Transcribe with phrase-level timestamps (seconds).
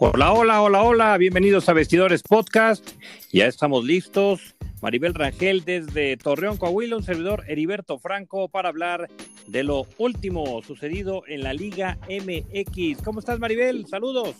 [0.00, 2.88] Hola, hola, hola, hola, bienvenidos a Vestidores Podcast.
[3.32, 4.54] Ya estamos listos.
[4.80, 9.08] Maribel Rangel desde Torreón, Coahuila, un servidor Heriberto Franco para hablar
[9.48, 13.02] de lo último sucedido en la Liga MX.
[13.02, 13.88] ¿Cómo estás, Maribel?
[13.88, 14.36] Saludos.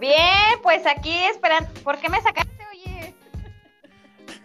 [0.00, 0.16] Bien,
[0.62, 1.68] pues aquí esperando.
[1.84, 3.14] ¿Por qué me sacaste, oye?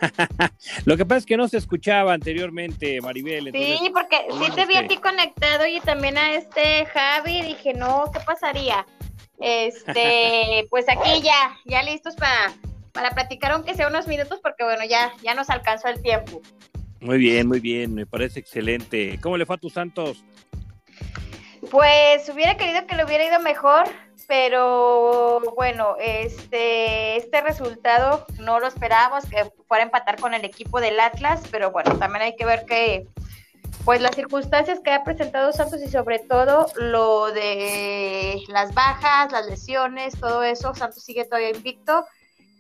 [0.84, 3.54] lo que pasa es que no se escuchaba anteriormente, Maribel.
[3.54, 7.42] sí, porque sí te vi a ti conectado y también a este Javi.
[7.42, 8.86] Dije, no, ¿qué pasaría?
[9.42, 12.54] Este, pues aquí ya, ya listos para,
[12.94, 16.42] para platicar aunque sea unos minutos, porque bueno, ya, ya nos alcanzó el tiempo.
[17.02, 19.20] Muy bien, muy bien, me parece excelente.
[19.22, 20.24] ¿Cómo le fue a tus Santos?
[21.70, 23.86] Pues hubiera querido que le hubiera ido mejor,
[24.28, 30.80] pero bueno, este, este resultado no lo esperábamos, que fuera a empatar con el equipo
[30.80, 33.08] del Atlas, pero bueno, también hay que ver que
[33.86, 39.48] pues las circunstancias que ha presentado Santos y sobre todo lo de las bajas, las
[39.48, 42.06] lesiones, todo eso, Santos sigue todavía invicto,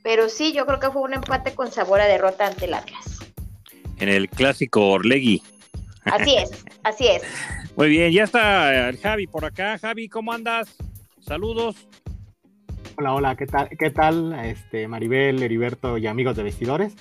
[0.03, 3.19] pero sí, yo creo que fue un empate con sabor a derrota ante el Atlas.
[3.99, 5.43] En el clásico Orlegui.
[6.05, 7.23] Así es, así es.
[7.75, 9.77] Muy bien, ya está el Javi por acá.
[9.77, 10.75] Javi, ¿cómo andas?
[11.19, 11.75] Saludos.
[12.97, 13.69] Hola, hola, ¿qué tal?
[13.77, 14.33] ¿Qué tal?
[14.43, 16.95] Este, Maribel, Heriberto y amigos de vestidores.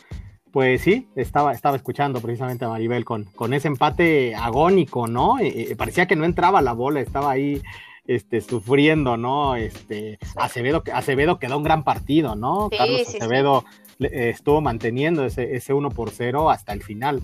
[0.53, 5.39] Pues sí, estaba, estaba escuchando precisamente a Maribel con, con ese empate agónico, ¿no?
[5.39, 7.63] Eh, eh, parecía que no entraba la bola, estaba ahí
[8.05, 9.55] este, sufriendo, ¿no?
[9.55, 12.69] Este, Acevedo, Acevedo quedó un gran partido, ¿no?
[12.77, 13.65] Carlos Acevedo
[14.01, 17.23] estuvo manteniendo ese, ese 1 por 0 hasta el final.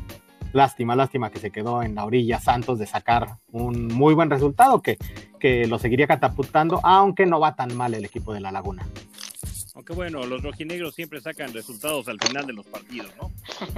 [0.52, 4.80] Lástima, lástima que se quedó en la orilla Santos de sacar un muy buen resultado
[4.80, 4.96] que,
[5.40, 8.86] que lo seguiría catapultando, aunque no va tan mal el equipo de La Laguna.
[9.76, 13.30] Aunque bueno, los rojinegros siempre sacan resultados al final de los partidos, ¿no?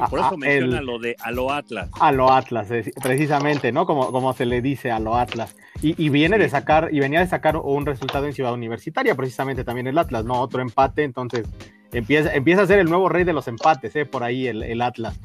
[0.09, 1.91] Por eso menciona lo de a lo Atlas.
[2.01, 2.69] A lo Atlas,
[3.03, 3.85] precisamente, ¿no?
[3.85, 5.57] Como, como se le dice a lo Atlas.
[5.83, 9.89] Y, viene de sacar, y venía de sacar un resultado en Ciudad Universitaria, precisamente también
[9.89, 10.41] el Atlas, ¿no?
[10.41, 11.49] Otro empate, entonces
[11.93, 14.07] empieza, empieza a ser el nuevo rey de los empates, ¿eh?
[14.07, 15.19] Por ahí el, el Atlas.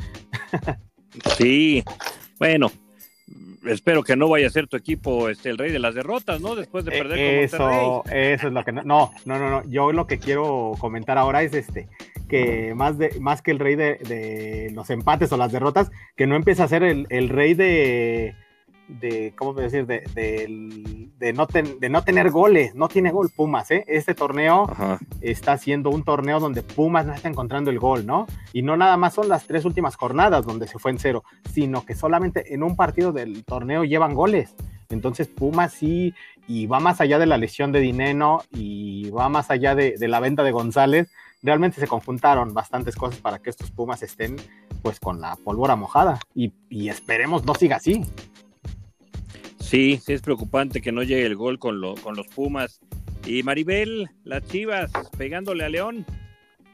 [1.37, 1.83] sí,
[2.39, 2.71] bueno,
[3.65, 6.55] espero que no vaya a ser tu equipo este, el rey de las derrotas, ¿no?
[6.55, 9.91] Después de eh, perder eso, con Eso es lo que no, no, no, no, Yo
[9.91, 11.87] lo que quiero comentar ahora es este,
[12.29, 16.35] que más de, más que el rey de, los empates o las derrotas, que no
[16.35, 18.35] empiece a ser el, el rey de
[18.87, 19.85] de, ¿cómo decir?
[19.85, 23.85] De, de, no de no tener goles, no tiene gol Pumas, ¿eh?
[23.87, 24.67] Este torneo
[25.21, 28.27] está siendo un torneo donde Pumas no está encontrando el gol, ¿no?
[28.51, 31.23] Y no nada más son las tres últimas jornadas donde se fue en cero,
[31.53, 34.55] sino que solamente en un partido del torneo llevan goles.
[34.89, 36.13] Entonces Pumas sí,
[36.47, 40.19] y va más allá de la lesión de Dineno y va más allá de, la
[40.19, 41.09] venta de González,
[41.41, 44.35] realmente se conjuntaron bastantes cosas para que estos Pumas estén
[44.81, 48.05] pues con la pólvora mojada y, y esperemos no siga así.
[49.63, 52.81] Sí, sí es preocupante que no llegue el gol con, lo, con los Pumas.
[53.25, 56.05] Y Maribel, las Chivas, pegándole a León.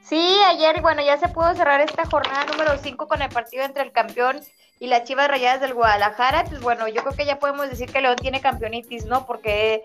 [0.02, 3.84] Sí, ayer, bueno, ya se pudo cerrar esta jornada número 5 con el partido entre
[3.84, 4.40] el campeón
[4.80, 6.44] y las Chivas Rayadas del Guadalajara.
[6.44, 9.24] Pues bueno, yo creo que ya podemos decir que León tiene campeonitis, ¿no?
[9.24, 9.82] Porque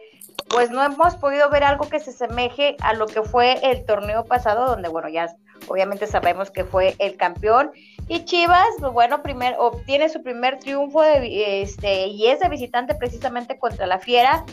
[0.50, 4.26] pues no hemos podido ver algo que se asemeje a lo que fue el torneo
[4.26, 5.28] pasado, donde bueno, ya
[5.68, 7.72] obviamente sabemos que fue el campeón.
[8.08, 13.58] Y Chivas, pues bueno, primer, obtiene su primer triunfo este, y es de visitante precisamente
[13.58, 14.46] contra la Fiera.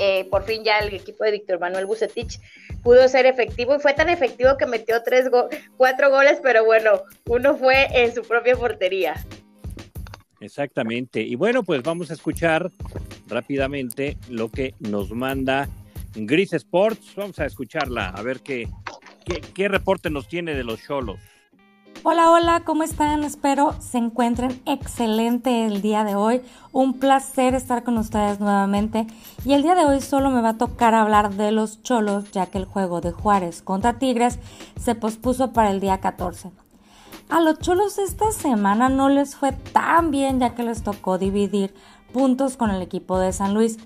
[0.00, 2.38] Eh, por fin ya el equipo de Víctor Manuel Bucetich
[2.84, 5.28] pudo ser efectivo y fue tan efectivo que metió tres
[5.76, 9.14] cuatro goles, pero bueno, uno fue en su propia portería.
[10.40, 11.20] Exactamente.
[11.20, 12.70] Y bueno, pues vamos a escuchar
[13.26, 15.68] rápidamente lo que nos manda
[16.14, 17.14] Gris Sports.
[17.16, 18.68] Vamos a escucharla, a ver qué,
[19.54, 21.18] qué, reporte nos tiene de los Cholos.
[22.04, 23.24] Hola, hola, ¿cómo están?
[23.24, 26.42] Espero se encuentren excelente el día de hoy.
[26.72, 29.06] Un placer estar con ustedes nuevamente.
[29.44, 32.46] Y el día de hoy solo me va a tocar hablar de los Cholos, ya
[32.46, 34.38] que el juego de Juárez contra Tigres
[34.80, 36.50] se pospuso para el día 14.
[37.28, 41.74] A los Cholos esta semana no les fue tan bien, ya que les tocó dividir
[42.12, 43.78] puntos con el equipo de San Luis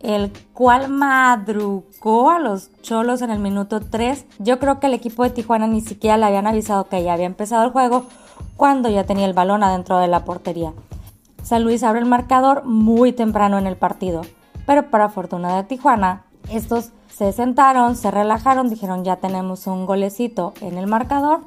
[0.00, 4.26] el cual madrugó a los cholos en el minuto 3.
[4.38, 7.26] Yo creo que el equipo de Tijuana ni siquiera le habían avisado que ya había
[7.26, 8.06] empezado el juego
[8.56, 10.72] cuando ya tenía el balón adentro de la portería.
[11.42, 14.22] San Luis abre el marcador muy temprano en el partido,
[14.66, 20.54] pero para fortuna de Tijuana, estos se sentaron, se relajaron, dijeron ya tenemos un golecito
[20.60, 21.40] en el marcador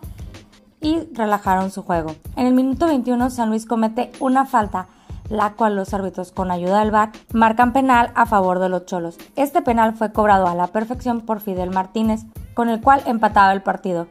[0.81, 2.15] y relajaron su juego.
[2.35, 4.87] En el minuto 21 San Luis comete una falta
[5.29, 9.17] la cual los árbitros con ayuda del VAR marcan penal a favor de los Cholos.
[9.35, 13.61] Este penal fue cobrado a la perfección por Fidel Martínez, con el cual empataba el
[13.61, 14.07] partido.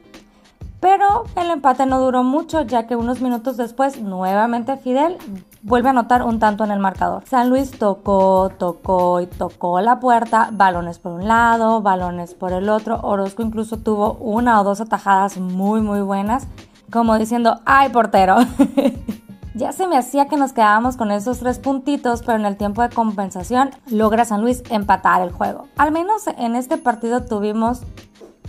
[0.82, 5.17] Pero el empate no duró mucho, ya que unos minutos después nuevamente Fidel
[5.62, 7.23] vuelve a anotar un tanto en el marcador.
[7.25, 12.69] San Luis tocó, tocó y tocó la puerta, balones por un lado, balones por el
[12.69, 12.99] otro.
[13.00, 16.49] Orozco incluso tuvo una o dos atajadas muy muy buenas,
[16.91, 18.38] como diciendo, ¡ay portero!
[19.54, 22.81] Ya se me hacía que nos quedábamos con esos tres puntitos, pero en el tiempo
[22.81, 25.69] de compensación logra San Luis empatar el juego.
[25.76, 27.82] Al menos en este partido tuvimos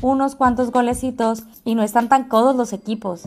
[0.02, 3.24] unos cuantos golecitos y no están tan codos los equipos.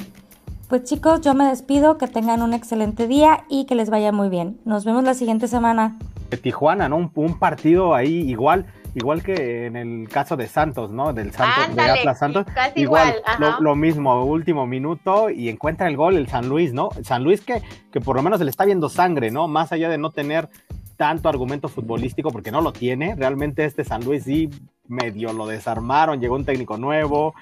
[0.68, 4.30] Pues chicos, yo me despido, que tengan un excelente día y que les vaya muy
[4.30, 4.58] bien.
[4.64, 5.98] Nos vemos la siguiente semana.
[6.42, 7.10] Tijuana, ¿no?
[7.14, 11.12] Un, partido ahí igual, igual que en el caso de Santos, ¿no?
[11.12, 12.46] Del Santos, de Atlas Santos.
[12.74, 13.14] igual,
[13.60, 16.88] lo, mismo, último minuto y encuentra el gol el San Luis, ¿no?
[17.02, 17.62] San Luis que,
[17.92, 19.48] que por lo menos se le está viendo sangre, ¿no?
[19.48, 20.48] Más allá de no tener
[20.96, 24.48] tanto argumento futbolístico, porque no lo tiene, realmente este San Luis sí
[24.88, 27.34] medio lo desarmaron, llegó un técnico nuevo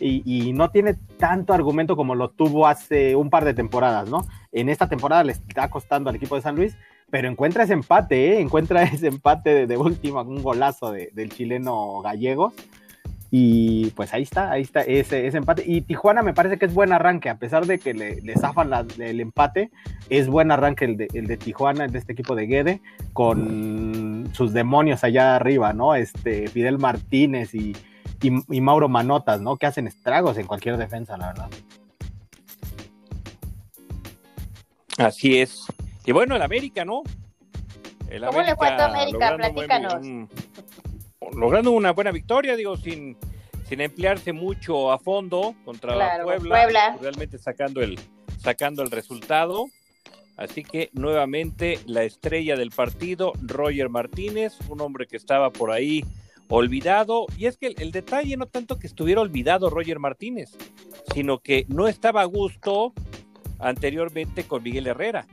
[0.00, 4.26] y, no tiene tanto argumento como lo tuvo hace un par de temporadas, ¿no?
[4.52, 6.76] En esta temporada le está costando al equipo de San Luis,
[7.10, 8.40] pero encuentra ese empate, ¿eh?
[8.40, 12.52] encuentra ese empate de, de última, un golazo del chileno gallego
[13.30, 15.62] y pues ahí está, ahí está ese, ese, empate.
[15.66, 18.70] Y Tijuana me parece que es buen arranque, a pesar de que le, le zafan
[18.98, 19.70] el empate,
[20.08, 22.80] es buen arranque el de, el de Tijuana, de este equipo de Guede,
[23.12, 25.94] con sus demonios allá arriba, ¿no?
[25.94, 27.76] Este, Fidel Martínez y,
[28.22, 29.56] y, Mauro Manotas, ¿no?
[29.56, 31.50] Que hacen estragos en cualquier defensa, la verdad.
[34.96, 35.66] Así es.
[36.08, 37.02] Y bueno, el América, ¿no?
[38.26, 39.36] ¿Cómo le fue a América?
[39.36, 40.28] Platícanos
[41.32, 43.16] logrando una buena victoria, digo, sin,
[43.68, 47.98] sin emplearse mucho a fondo contra Puebla, realmente sacando el,
[48.38, 49.66] sacando el resultado.
[50.38, 56.04] Así que nuevamente la estrella del partido, Roger Martínez, un hombre que estaba por ahí
[56.48, 57.26] olvidado.
[57.36, 60.56] Y es que el, detalle no tanto que estuviera olvidado Roger Martínez,
[61.12, 62.94] sino que no estaba a gusto
[63.58, 65.26] anteriormente con Miguel Herrera.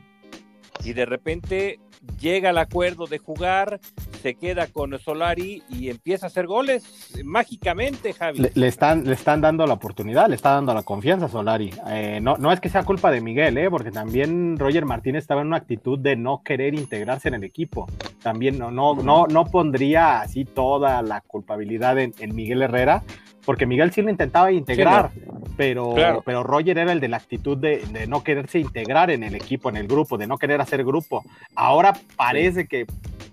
[0.83, 1.79] Y de repente
[2.19, 3.79] llega al acuerdo de jugar,
[4.21, 6.83] se queda con Solari y empieza a hacer goles
[7.23, 8.49] mágicamente, Javi.
[8.53, 11.71] Le, están, le están dando la oportunidad, le está dando la confianza a Solari.
[11.89, 15.41] Eh, no, no es que sea culpa de Miguel, eh, porque también Roger Martínez estaba
[15.41, 17.87] en una actitud de no querer integrarse en el equipo.
[18.21, 23.03] También no, no, no, no pondría así toda la culpabilidad en, Miguel Herrera,
[23.45, 25.11] porque Miguel sí lo intentaba integrar,
[25.55, 25.95] pero,
[26.25, 29.69] pero Roger era el de la actitud de, de, no quererse integrar en el equipo,
[29.69, 31.23] en el grupo, de no querer hacer grupo.
[31.55, 32.85] Ahora parece que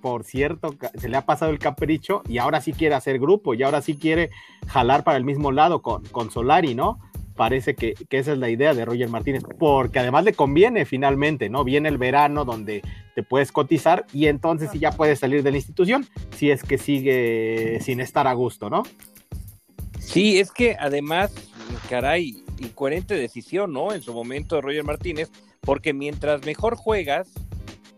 [0.02, 3.62] por cierto, se le ha pasado el capricho y ahora sí quiere hacer grupo y
[3.62, 4.30] ahora sí quiere
[4.66, 6.98] jalar para el mismo lado con, con Solari, ¿no?
[7.36, 11.64] Parece que, esa es la idea de Roger Martínez, porque además le conviene finalmente, ¿no?
[11.64, 12.82] Viene el verano donde
[13.14, 16.04] te puedes cotizar y entonces sí ya puedes salir de la institución
[16.36, 18.82] si es que sigue sin estar a gusto, ¿no?
[20.04, 21.32] Sí, es que además,
[21.88, 23.92] caray, incoherente decisión, ¿no?
[23.92, 27.28] En su momento Roger Martínez, porque mientras mejor juegas,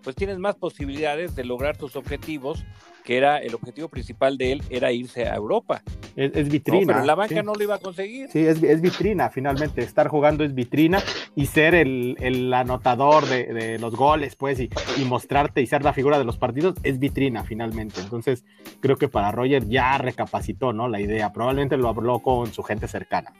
[0.05, 2.65] pues tienes más posibilidades de lograr tus objetivos,
[3.03, 5.83] que era el objetivo principal de él, era irse a Europa.
[6.15, 6.93] Es, vitrina.
[6.93, 8.31] pero la banca no lo iba a conseguir.
[8.31, 9.83] Sí, es, vitrina, finalmente.
[9.83, 11.03] Estar jugando es vitrina
[11.35, 14.69] y ser el, anotador de, los goles, pues, y,
[15.06, 18.01] mostrarte y ser la figura de los partidos es vitrina, finalmente.
[18.01, 18.45] Entonces,
[18.81, 20.87] creo que para Roger ya recapacitó, ¿no?
[20.87, 21.33] La idea.
[21.33, 23.33] Probablemente lo habló con su gente cercana.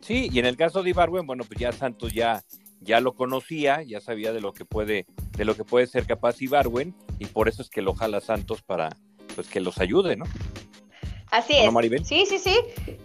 [0.00, 2.42] Sí, y en el caso de Ibarwen, bueno, pues ya Santos ya
[2.80, 5.06] ya lo conocía, ya sabía de lo que puede,
[5.36, 8.62] de lo que puede ser capaz Ibarwen, y por eso es que lo jala Santos
[8.62, 8.90] para
[9.34, 10.24] pues que los ayude, ¿no?
[11.30, 12.08] Así es.
[12.08, 12.56] Sí, sí, sí.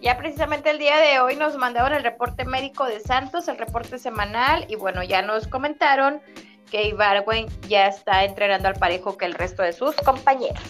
[0.02, 3.98] Ya precisamente el día de hoy nos mandaron el reporte médico de Santos, el reporte
[3.98, 6.20] semanal, y bueno, ya nos comentaron
[6.70, 10.60] que Ibarwen ya está entrenando al parejo que el resto de sus compañeros.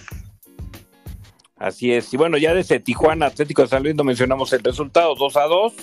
[1.56, 2.12] Así es.
[2.12, 5.44] Y bueno, ya desde Tijuana, Atlético de San Luis, no mencionamos el resultado, 2 a
[5.44, 5.74] 2,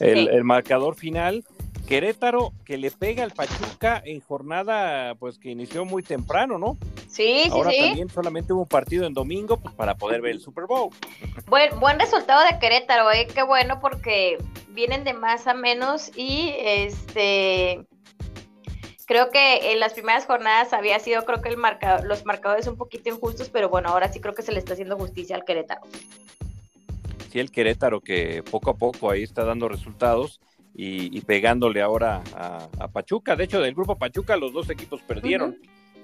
[0.00, 1.42] el, el marcador final.
[1.86, 6.76] Querétaro que le pega al Pachuca en jornada pues que inició muy temprano, ¿no?
[7.08, 10.40] Sí, sí, Ahora también solamente hubo un partido en domingo pues para poder ver el
[10.40, 10.90] Super Bowl.
[11.46, 14.36] Buen, buen resultado de Querétaro, eh, qué bueno porque
[14.70, 17.86] vienen de más a menos y este
[19.06, 22.76] creo que en las primeras jornadas había sido creo que el marcador, los marcadores un
[22.76, 25.82] poquito injustos, pero bueno, ahora sí creo que se le está haciendo justicia al Querétaro.
[27.30, 30.40] Sí, el Querétaro que poco a poco ahí está dando resultados
[30.78, 33.34] y, pegándole ahora a, Pachuca.
[33.34, 35.56] De hecho, del grupo Pachuca los dos equipos perdieron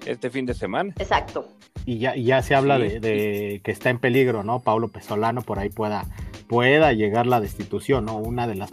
[0.05, 0.93] este fin de semana.
[0.97, 1.47] Exacto.
[1.85, 4.59] Y ya, ya se habla de, que está en peligro, ¿no?
[4.59, 6.05] Paulo Pesolano por ahí pueda,
[6.47, 8.17] pueda llegar la destitución, ¿no?
[8.17, 8.71] Una de las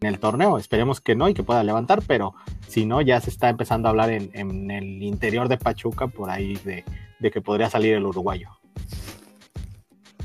[0.00, 0.58] en el torneo.
[0.58, 2.34] Esperemos que no y que pueda levantar, pero
[2.68, 6.56] si no, ya se está empezando a hablar en, el interior de Pachuca por ahí
[6.64, 6.84] de,
[7.20, 8.50] de que podría salir el uruguayo.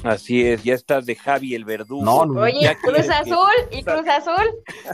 [0.03, 2.03] Así es, ya estás de Javi el verdugo.
[2.05, 2.41] No, no.
[2.41, 4.45] Oye, Ya Cruz Azul y Cruz Azul.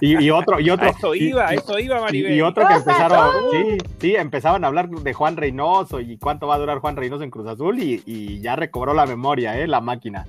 [0.01, 0.87] Y, y otro, y otro.
[0.87, 2.33] A eso iba, y- eso iba, Y, Maribel.
[2.35, 3.49] y otro que empezaron, Azul.
[3.51, 7.23] sí, sí, empezaban a hablar de Juan Reynoso y cuánto va a durar Juan Reynoso
[7.23, 9.67] en Cruz Azul y, y ya recobró la memoria, ¿eh?
[9.67, 10.25] La máquina.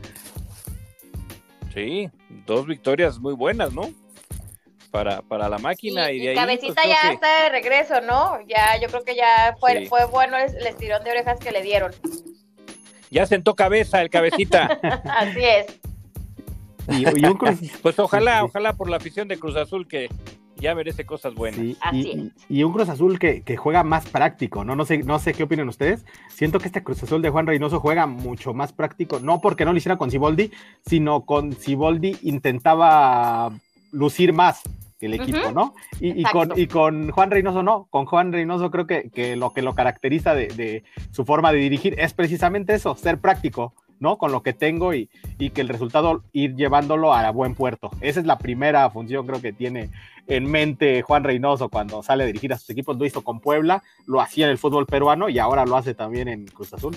[1.75, 2.11] Sí,
[2.47, 3.83] dos victorias muy buenas, ¿no?
[4.91, 6.35] Para, para la máquina y, y de ahí.
[6.37, 8.39] Cabecita pues, ya que- está de regreso, ¿no?
[8.47, 9.87] Ya, yo creo que ya fue, Sí.
[9.87, 11.93] fue bueno el, el estirón de orejas que le dieron.
[13.11, 14.67] Ya sentó cabeza el cabecita.
[15.19, 15.67] Así es.
[16.89, 18.45] Y, y un Cruz, Pues ojalá, Sí, sí.
[18.51, 20.09] ojalá por la afición de Cruz Azul que
[20.59, 21.61] ya merece cosas buenas.
[21.61, 24.75] sí, Así y, y un Cruz Azul que, que juega más práctico, ¿no?
[24.77, 26.05] No sé, no sé qué opinan ustedes.
[26.29, 29.73] Siento que este Cruz Azul de Juan Reynoso juega mucho más práctico, no porque no
[29.73, 30.51] lo hiciera con Ciboldi,
[30.87, 33.51] sino con Ciboldi intentaba
[33.93, 34.63] lucir más
[35.01, 35.51] el equipo.
[35.53, 35.75] ¿no?
[36.01, 39.63] Y, con, y con Juan Reynoso no, con Juan Reynoso creo que, que lo que
[39.63, 44.19] lo caracteriza de, de su forma de dirigir es precisamente eso, ser práctico, ¿no?
[44.19, 47.91] Con lo que tengo y, y que el resultado ir llevándolo a buen puerto.
[48.01, 49.91] Esa es la primera función creo que tiene
[50.27, 53.83] en mente Juan Reynoso cuando sale a dirigir a sus equipos, lo hizo con Puebla,
[54.07, 56.97] lo hacía en el fútbol peruano y ahora lo hace también en Cruz Azul.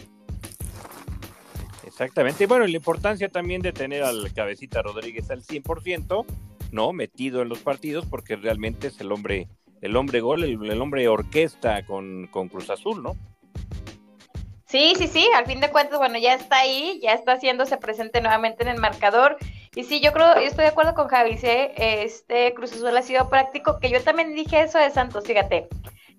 [1.85, 2.45] Exactamente.
[2.45, 6.25] Y bueno, la importancia también de tener al cabecita Rodríguez al 100%,
[6.71, 6.93] ¿no?
[6.93, 9.47] Metido en los partidos, porque realmente es el hombre,
[9.81, 13.15] el hombre gol, el, hombre orquesta con, con Cruz Azul, ¿no?
[14.65, 18.21] Sí, sí, sí, al fin de cuentas, bueno, ya está ahí, ya está haciéndose presente
[18.21, 19.37] nuevamente en el marcador.
[19.73, 23.29] Y sí, yo creo, yo estoy de acuerdo con Javi, este Cruz Azul ha sido
[23.29, 25.67] práctico, que yo también dije eso de Santos, fíjate.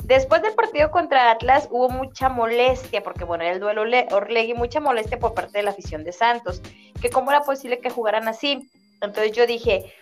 [0.05, 4.55] Después del partido contra Atlas hubo mucha molestia, porque bueno, era el duelo Le- Orlegui,
[4.55, 6.61] mucha molestia por parte de la afición de Santos,
[7.01, 8.69] que cómo era posible que jugaran así.
[9.01, 9.93] Entonces yo dije,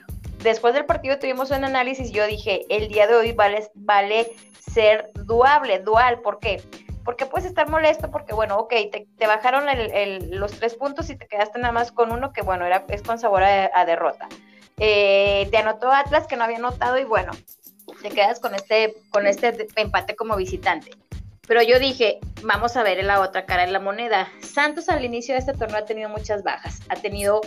[0.42, 4.33] después del partido tuvimos un análisis, yo dije, el día de hoy vale,
[4.73, 6.62] ser duable, dual, ¿por qué?
[7.04, 8.75] Porque puedes estar molesto porque, bueno, ok,
[9.18, 9.64] te, bajaron
[10.30, 13.18] los tres puntos y te quedaste nada más con uno que, bueno, era, es con
[13.18, 14.28] sabor a, derrota.
[14.76, 17.33] Eh, te anotó Atlas que no había anotado y, bueno,
[18.02, 20.90] te quedas con este, con este empate como visitante.
[21.49, 24.28] Pero yo dije, vamos a ver la otra cara de la moneda.
[24.42, 26.80] Santos al inicio de este torneo ha tenido muchas bajas.
[26.90, 27.40] Ha tenido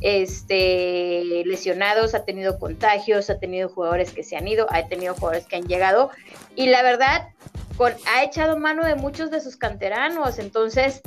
[0.00, 5.46] este, lesionados, ha tenido contagios, ha tenido jugadores que se han ido, ha tenido jugadores
[5.46, 6.10] que han llegado.
[6.56, 7.28] Y la verdad,
[7.76, 10.38] con, ha echado mano de muchos de sus canteranos.
[10.38, 11.00] Entonces,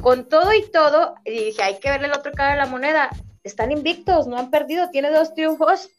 [0.00, 3.10] con todo y todo, y dije, hay que verle el otro cara de la moneda.
[3.44, 5.90] Están invictos, no han perdido, tiene dos triunfos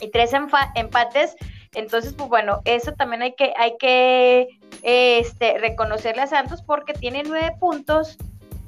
[0.00, 0.32] y tres
[0.74, 1.36] empates.
[1.74, 4.48] Entonces, pues bueno, eso también hay que, hay que
[4.82, 8.18] este, reconocerle a Santos porque tiene nueve puntos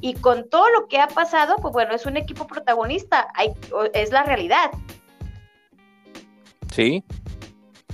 [0.05, 3.53] y con todo lo que ha pasado, pues bueno, es un equipo protagonista, hay,
[3.95, 4.71] es la realidad.
[6.71, 7.03] Sí,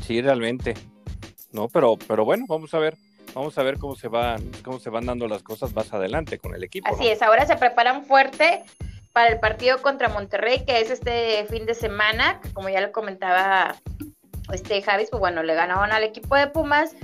[0.05, 0.75] sí, realmente.
[1.52, 2.97] No, pero, pero bueno, vamos a ver,
[3.33, 6.52] vamos a ver cómo se van, cómo se van dando las cosas más adelante con
[6.52, 6.88] el equipo.
[6.88, 7.11] Así ¿no?
[7.11, 8.64] es, ahora se preparan fuerte
[9.12, 12.90] para el partido contra Monterrey, que es este fin de semana, que como ya le
[12.90, 13.76] comentaba
[14.52, 16.97] este Javis, pues bueno, le ganaron al equipo de Pumas.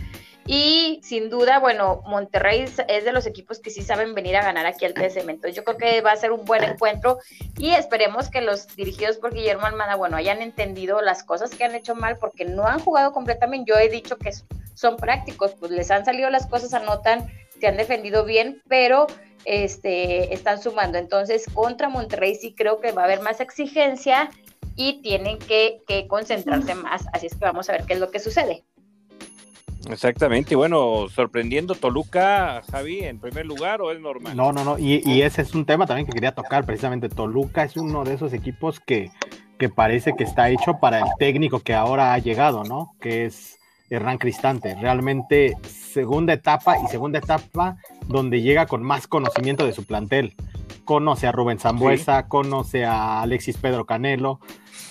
[0.46, 4.64] Y sin duda, bueno, Monterrey es de los equipos que sí saben venir a ganar
[4.64, 5.28] aquí al TSM.
[5.28, 7.18] Entonces yo creo que va a ser un buen encuentro
[7.58, 11.74] y esperemos que los dirigidos por Guillermo Almada, bueno, hayan entendido las cosas que han
[11.74, 13.70] hecho mal porque no han jugado completamente.
[13.70, 14.30] Yo he dicho que
[14.74, 19.08] son prácticos, pues les han salido las cosas, anotan, se han defendido bien, pero
[19.44, 20.98] este, están sumando.
[20.98, 24.30] Entonces, contra Monterrey sí creo que va a haber más exigencia
[24.76, 27.06] y tienen que, que concentrarse más.
[27.12, 28.62] Así es que vamos a ver qué es lo que sucede.
[29.90, 34.36] Exactamente, y bueno, sorprendiendo Toluca, Javi, en primer lugar o es normal.
[34.36, 34.78] No, no, no.
[34.78, 36.64] Y, y ese es un tema también que quería tocar.
[36.64, 39.10] Precisamente Toluca es uno de esos equipos que,
[39.58, 42.94] que parece que está hecho para el técnico que ahora ha llegado, ¿no?
[43.00, 43.58] Que es
[43.90, 44.74] Hernán Cristante.
[44.74, 47.76] Realmente segunda etapa y segunda etapa
[48.06, 50.34] donde llega con más conocimiento de su plantel.
[50.84, 54.40] Conoce a Rubén Zambuesa, conoce a Alexis Pedro Canelo.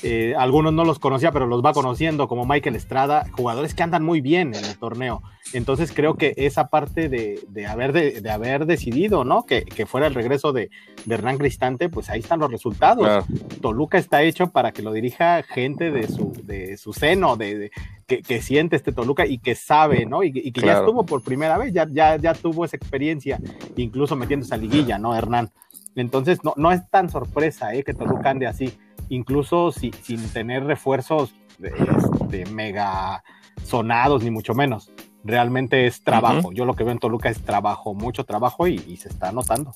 [0.08, 4.04] Eh, algunos no los conocía, pero los va conociendo, como Michael Estrada, jugadores que andan
[4.04, 5.24] muy bien en el torneo.
[5.52, 9.48] Entonces creo que esa parte de, de haber, de, de, haber decidido, ¿no?
[9.48, 10.70] Que, que fuera el regreso de,
[11.06, 13.04] de, Hernán Cristante, pues ahí están los resultados.
[13.04, 13.26] Claro.
[13.64, 17.72] Toluca está hecho para que lo dirija gente de su, de su seno, de,
[18.06, 20.24] que, que, siente este Toluca y que sabe, ¿no?
[20.24, 20.68] Y, y que claro.
[20.68, 23.40] ya estuvo por primera vez, ya, ya, ya tuvo esa experiencia,
[23.76, 25.50] incluso metiéndose a liguilla, ¿no, Hernán?
[25.96, 27.84] Entonces, no, no es tan sorpresa ¿eh?
[27.84, 28.78] que Toluca ande así,
[29.10, 33.24] incluso si, sin tener refuerzos este, mega
[33.64, 34.92] sonados, ni mucho menos.
[35.24, 36.50] Realmente es trabajo.
[36.50, 36.54] Uh -huh.
[36.54, 39.72] Yo lo que veo en Toluca es trabajo, mucho trabajo y, y, se está notando.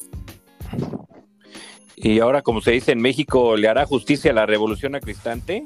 [1.95, 5.63] Y ahora, como se dice en México, ¿le hará justicia la revolución a Cristante?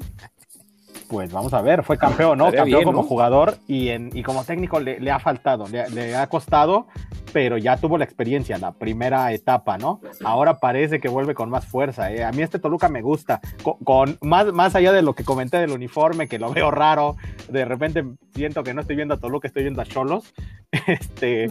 [1.14, 2.46] Pues vamos a ver, fue campeón, ¿no?
[2.46, 3.08] Estaría campeón bien, como ¿no?
[3.08, 6.88] jugador y, en, y como técnico le, le ha faltado, le, le, ha costado
[7.34, 10.00] pero ya tuvo la experiencia, la primera etapa, ¿no?
[10.24, 12.12] Ahora parece que vuelve con más fuerza.
[12.12, 12.22] ¿eh?
[12.22, 13.40] A mí este Toluca me gusta,
[13.82, 17.16] con, más, más allá de lo que comenté del uniforme, que lo veo raro,
[17.48, 18.04] de repente
[18.36, 20.32] siento que no estoy viendo a Toluca, estoy viendo a Cholos.
[20.86, 21.48] Este,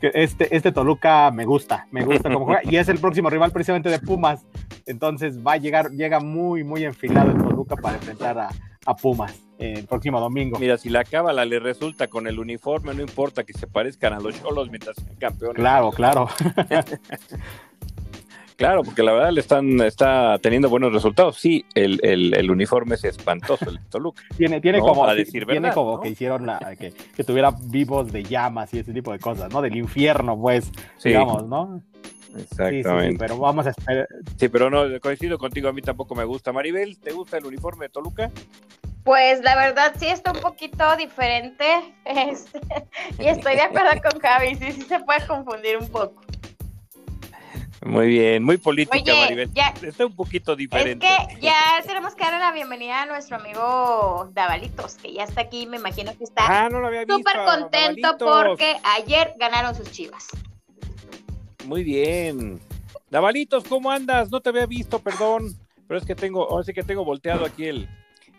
[0.00, 3.88] este, este Toluca me gusta, me gusta como juega, y es el próximo rival precisamente
[3.88, 4.44] de Pumas,
[4.84, 8.48] entonces va a llegar, llega muy, muy enfilado el Toluca para enfrentar a,
[8.86, 10.58] a Pumas el próximo domingo.
[10.58, 14.20] Mira, si la cábala le resulta con el uniforme, no importa que se parezcan a
[14.20, 15.56] los cholos mientras sean campeones.
[15.56, 16.28] Claro, claro.
[18.56, 21.36] claro, porque la verdad le están, está teniendo buenos resultados.
[21.36, 24.22] Sí, el, el, uniforme es espantoso, el Toluca.
[24.36, 28.74] Tiene, tiene como, decir tiene como que hicieron la, que, que, tuviera vivos de llamas
[28.74, 29.62] y ese tipo de cosas, ¿no?
[29.62, 30.70] Del infierno, pues,
[31.02, 31.82] digamos, ¿no?
[32.36, 33.10] Exactamente.
[33.10, 34.08] Sí, pero vamos a esperar.
[34.38, 36.52] Sí, pero no, coincido contigo, a mí tampoco me gusta.
[36.52, 38.30] Maribel, ¿te gusta el uniforme de Toluca?
[39.04, 41.66] Pues la verdad sí está un poquito diferente
[42.06, 42.60] este,
[43.18, 46.22] y estoy de acuerdo con Javi, sí, sí se puede confundir un poco.
[47.84, 49.50] Muy bien, muy política, Maribel.
[49.82, 51.06] está un poquito diferente.
[51.06, 51.54] Es que ya
[51.86, 56.16] tenemos que darle la bienvenida a nuestro amigo Davalitos, que ya está aquí, me imagino
[56.16, 56.70] que está ah,
[57.06, 60.28] súper contento porque ayer ganaron sus chivas.
[61.66, 62.60] Muy bien.
[63.10, 64.30] Davalitos, ¿cómo andas?
[64.30, 65.56] No te había visto, perdón,
[65.86, 67.84] pero es que tengo, ahora sí que tengo volteado aquí el,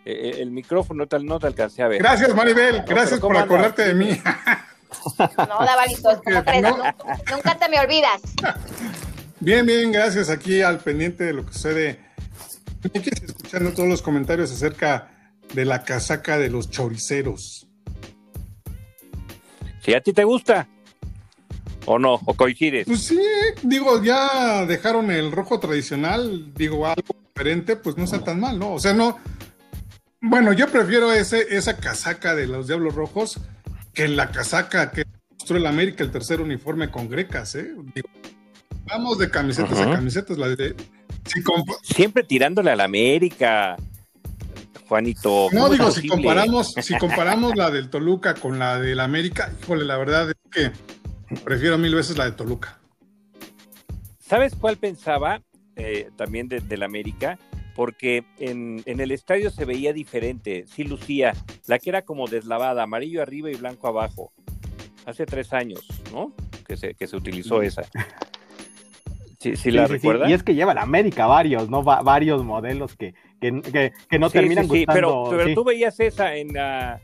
[0.04, 1.98] eh, eh, el micrófono no te, no te alcancé a ver.
[1.98, 2.82] Gracias, Maribel.
[2.86, 4.20] Gracias por acordarte de mí.
[5.18, 6.62] No, Davalitos, ¿cómo crees?
[6.62, 8.22] Nunca, te me olvidas.
[9.40, 10.30] Bien, bien, gracias.
[10.30, 12.00] Aquí al pendiente de lo que sucede.
[12.92, 15.10] Escuchando todos los comentarios acerca
[15.52, 17.66] de la casaca de los choriceros.
[19.82, 20.68] Si a ti te gusta.
[21.86, 22.20] ¿O no?
[22.24, 22.86] ¿O coincides?
[22.86, 23.18] Pues sí,
[23.62, 28.74] digo, ya dejaron el rojo tradicional, digo, algo diferente, pues no está tan mal, ¿no?
[28.74, 29.18] O sea, no,
[30.20, 33.40] bueno, yo prefiero ese, esa casaca de los Diablos Rojos
[33.94, 37.74] que la casaca que mostró el América, el tercer uniforme con grecas, ¿eh?
[38.86, 40.38] vamos de camisetas a camisetas.
[40.38, 40.74] La de,
[41.82, 43.76] Siempre tirándole a la América,
[44.88, 45.48] Juanito.
[45.52, 49.96] No, digo, si comparamos, si comparamos la del Toluca con la del América, híjole, la
[49.96, 50.72] verdad es que
[51.44, 52.78] prefiero mil veces la de Toluca.
[54.18, 55.42] ¿Sabes cuál pensaba
[55.76, 57.38] eh, también de, del América?
[57.76, 61.34] porque en, el estadio se veía diferente, sí lucía,
[61.66, 64.32] la que era como deslavada, amarillo arriba y blanco abajo,
[65.04, 66.32] hace tres años, ¿no?
[66.66, 67.82] Que se, que se utilizó esa.
[69.38, 70.28] Sí, la recuerdas.
[70.28, 71.84] Y es que lleva la América varios, ¿no?
[71.84, 74.92] varios modelos que, que, que, no terminan gustando.
[74.92, 77.00] pero, pero tú veías esa en la...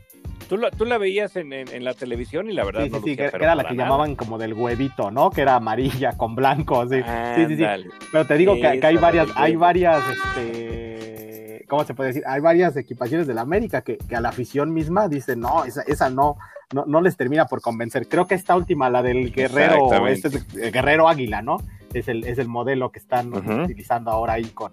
[0.47, 3.25] Tú la, tú la veías en, en, la televisión y la verdad no sí, que,
[3.25, 5.29] era la que llamaban como del huevito, ¿no?
[5.29, 7.01] Que era amarilla con blanco, sí.
[7.35, 7.65] sí, sí, sí.
[8.11, 12.23] Pero te digo que, hay varias, hay varias, este, ¿cómo se puede decir?
[12.27, 15.81] Hay varias equipaciones de la América que, que a la afición misma dice, no, esa,
[15.83, 16.37] esa no,
[16.73, 18.07] no, no les termina por convencer.
[18.07, 20.29] Creo que esta última, la del guerrero, este
[20.61, 21.57] el guerrero águila, ¿no?
[21.93, 24.71] Es el, es el modelo que están utilizando ahora ahí con,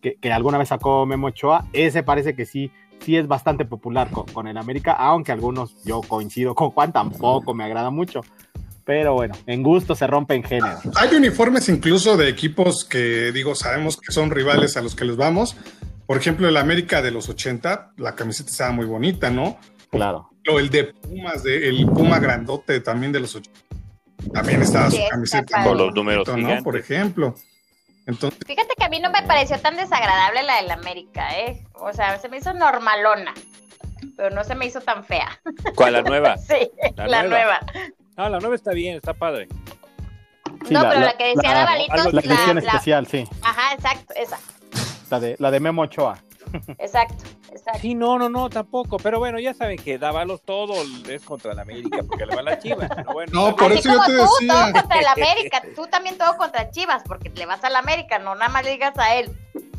[0.00, 1.66] que, que, alguna vez sacó Memo Ochoa.
[1.72, 6.54] Ese parece que sí sí es bastante popular con, el América, aunque algunos yo coincido
[6.54, 8.22] con Juan, tampoco me agrada mucho.
[8.84, 10.78] Pero bueno, en gusto se rompe en género.
[10.96, 15.16] Hay uniformes incluso de equipos que, digo, sabemos que son rivales a los que les
[15.16, 15.56] vamos.
[16.06, 19.56] Por ejemplo, el América de los 80, la camiseta estaba muy bonita, ¿no?
[19.90, 20.30] Claro.
[20.50, 23.60] O el de Pumas, de, el Puma grandote también de los 80.
[24.32, 25.64] También estaba su camiseta.
[25.64, 26.62] Con los números ¿no?
[26.62, 27.34] Por ejemplo.
[28.06, 31.64] Entonces, Fíjate que a mí no me pareció tan desagradable la del América, ¿eh?
[31.74, 33.32] O sea, se me hizo normalona,
[34.16, 35.40] pero no se me hizo tan fea.
[35.76, 36.36] ¿Cuál, la nueva?
[36.38, 37.60] sí, la, nueva.
[38.16, 39.48] Ah, la nueva está bien, está padre.
[40.70, 42.12] no, pero la, que decía Davalitos.
[42.12, 43.24] La, edición especial, sí.
[43.42, 44.38] Ajá, exacto, esa.
[45.10, 46.18] La de, la de Memo Ochoa.
[46.78, 47.80] Exacto, exacto.
[47.80, 48.96] Sí, no, no, no, tampoco.
[48.98, 50.74] Pero bueno, ya saben que Dávalos todo
[51.08, 52.90] es contra la América porque le va a la Chivas.
[53.32, 55.62] no, por eso yo te tú, todo contra la América.
[55.74, 58.72] Tú también todo contra Chivas porque le vas a la América, no nada más le
[58.72, 59.30] digas a él.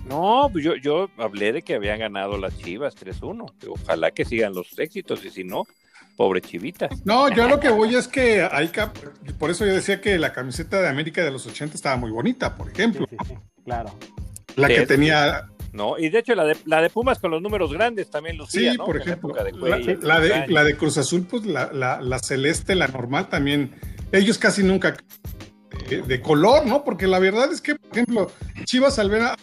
[0.05, 3.53] No, pues yo, yo hablé de que habían ganado las Chivas 3-1.
[3.69, 5.63] Ojalá que sigan los éxitos y si no,
[6.15, 7.05] pobre Chivitas.
[7.05, 8.83] No, yo lo que voy es que hay que,
[9.39, 12.55] por eso yo decía que la camiseta de América de los 80 estaba muy bonita,
[12.55, 13.07] por ejemplo.
[13.09, 13.33] Sí, sí,
[13.63, 13.91] claro.
[14.55, 15.97] La que tenía ¿no?
[15.97, 18.77] Y de hecho la de, la de Pumas con los números grandes también lucía, Sí,
[18.77, 19.33] por ejemplo.
[19.35, 19.43] la,
[20.19, 23.75] de, la, de, Cruz Azul, pues la, la, celeste, la normal también,
[24.11, 24.95] ellos casi nunca
[25.89, 26.83] de, color, ¿no?
[26.83, 28.31] Porque la verdad es que, por ejemplo,
[28.65, 29.35] Chivas Alvera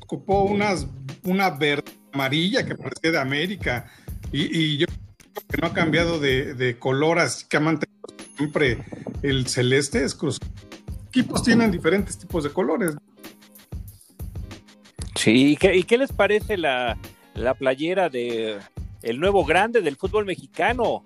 [0.00, 0.86] ocupó unas,
[1.24, 3.90] una verde amarilla que parecía de América
[4.30, 7.98] y, y yo creo que no ha cambiado de, de color, así que ha mantenido
[8.36, 8.84] siempre
[9.22, 10.38] el celeste, es Cruz.
[11.08, 12.94] Equipos tienen diferentes tipos de colores.
[15.18, 16.96] Sí, ¿y qué, les parece la,
[17.58, 18.58] playera de
[19.02, 21.04] el nuevo grande del fútbol mexicano?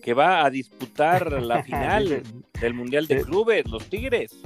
[0.00, 2.22] que va a disputar la final
[2.60, 4.40] del Mundial de Clubes, los Tigres.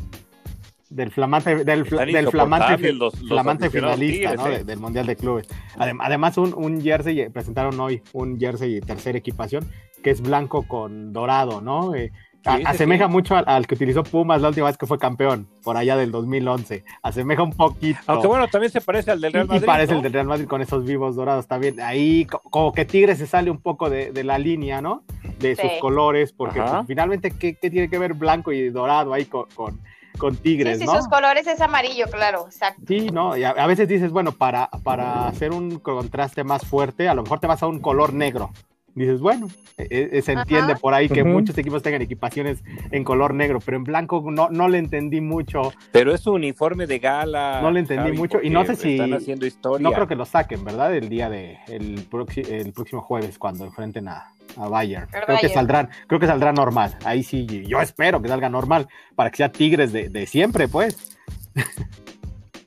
[0.88, 2.94] Del flamante, del, del flamante,
[3.28, 4.46] flamante finalista ¿no?
[4.46, 4.64] ¿eh?
[4.64, 5.46] del Mundial de Clubes.
[5.76, 9.70] Además, un, un jersey, presentaron hoy un jersey tercera equipación,
[10.02, 11.94] que es blanco con dorado, ¿no?
[11.94, 12.12] Eh,
[12.46, 16.10] asemeja mucho al, que utilizó Pumas la última vez que fue campeón, por allá del
[16.10, 16.84] 2011.
[17.02, 17.98] Asemeja un poquito.
[18.06, 19.62] Aunque bueno, también se parece al del Real Madrid.
[19.62, 21.80] Y parece el del Real Madrid con esos vivos dorados también.
[21.80, 25.04] Ahí como que Tigres se sale un poco de, la línea, ¿no?
[25.38, 29.46] De sus colores, porque pues, finalmente, ¿qué, tiene que ver blanco y dorado ahí con,
[29.54, 32.82] con, Tigres, sí, sí, sus colores es amarillo, claro, exacto.
[32.88, 33.36] Sí, ¿no?
[33.36, 37.22] Y a, a, veces dices, bueno, para, para hacer un contraste más fuerte, a lo
[37.22, 38.50] mejor te vas a un color negro,
[38.96, 43.34] dices, bueno, e, e, se entiende por ahí que muchos equipos tengan equipaciones en color
[43.34, 45.72] negro, pero en blanco no, no le entendí mucho.
[45.92, 47.60] Pero es un uniforme de gala.
[47.62, 48.92] No le entendí mucho y no sé si...
[48.92, 49.82] Están haciendo historia.
[49.82, 50.94] No creo que lo saquen, ¿verdad?
[50.94, 52.06] El día de, el,
[52.48, 55.08] el próximo jueves cuando enfrenten a, a Bayern.
[55.08, 56.96] creo que saldrán, creo que saldrá normal.
[57.04, 61.18] Ahí sí, yo espero que salga normal para que sea Tigres de, de siempre, pues.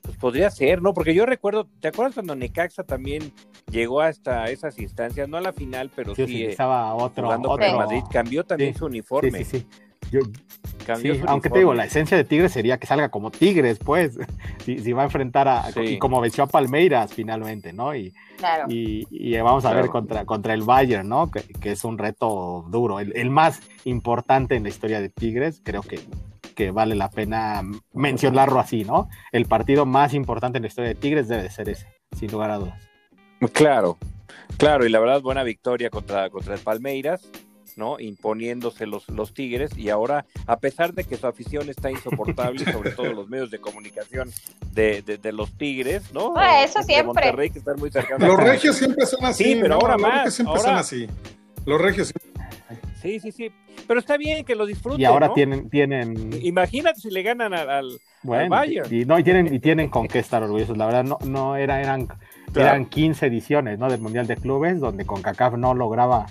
[0.02, 0.94] Pues podría ser, ¿no?
[0.94, 3.32] Porque yo recuerdo, ¿te acuerdas cuando Necaxa también
[3.70, 7.50] llegó hasta esas instancias, no a la final, pero sí, sí estaba eh, otro, jugando
[7.50, 7.76] otro...
[7.76, 9.44] Madrid, cambió también su uniforme.
[9.44, 9.66] Sí, sí,
[10.10, 10.20] Yo,
[11.26, 14.18] aunque te digo, la esencia de Tigres sería que salga como Tigres, pues,
[14.64, 17.94] si, va a enfrentar a, y como venció a Palmeiras finalmente, ¿no?
[17.94, 18.12] Y,
[18.68, 21.30] y, vamos a ver contra, contra el Bayern, ¿no?
[21.30, 25.82] Que, es un reto duro, el, el, más importante en la historia de Tigres, creo
[25.82, 26.00] que,
[26.54, 29.08] que vale la pena mencionarlo así, ¿no?
[29.32, 32.50] El partido más importante en la historia de Tigres debe de ser ese, sin lugar
[32.50, 32.89] a dudas.
[33.48, 33.96] Claro,
[34.58, 37.22] claro, y la verdad, buena victoria contra, contra el Palmeiras,
[37.76, 37.98] ¿no?
[37.98, 42.90] Imponiéndose los, los Tigres, y ahora, a pesar de que su afición está insoportable, sobre
[42.92, 44.30] todo los medios de comunicación
[44.72, 46.34] de, de, los Tigres, ¿no?
[46.36, 47.32] Ah, eso siempre.
[48.18, 50.26] los regios siempre son así, sí, pero ahora más.
[50.26, 51.08] Los siempre son así.
[51.64, 52.12] Los regios
[53.00, 53.50] Sí, sí, sí.
[53.86, 55.00] Pero está bien que lo disfruten.
[55.00, 56.30] Y ahora tienen, tienen.
[56.42, 58.94] Imagínate si le ganan al, Bayern.
[58.94, 60.76] Y, no, y tienen, y tienen con qué estar orgullosos.
[60.76, 62.08] La verdad, no, no era, eran
[62.54, 63.88] eran 15 ediciones, ¿no?
[63.88, 66.26] Del Mundial de Clubes, donde CONCACAF no lograba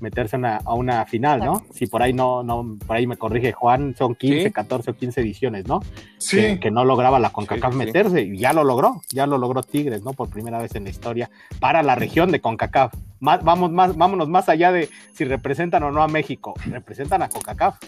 [0.00, 1.64] meterse a una final, ¿no?
[1.72, 5.20] Si por ahí no, no, por ahí me corrige Juan, son 15, 14 o 15
[5.20, 5.80] ediciones, ¿no?
[6.18, 6.58] Sí.
[6.58, 10.12] Que, no lograba la CONCACAF meterse, y ya lo logró, ya lo logró Tigres, ¿no?
[10.12, 12.92] Por primera vez en la historia, para la región de CONCACAF.
[13.24, 17.78] Vamos más, vámonos más allá de si representan o no a México, representan a CONCACAF.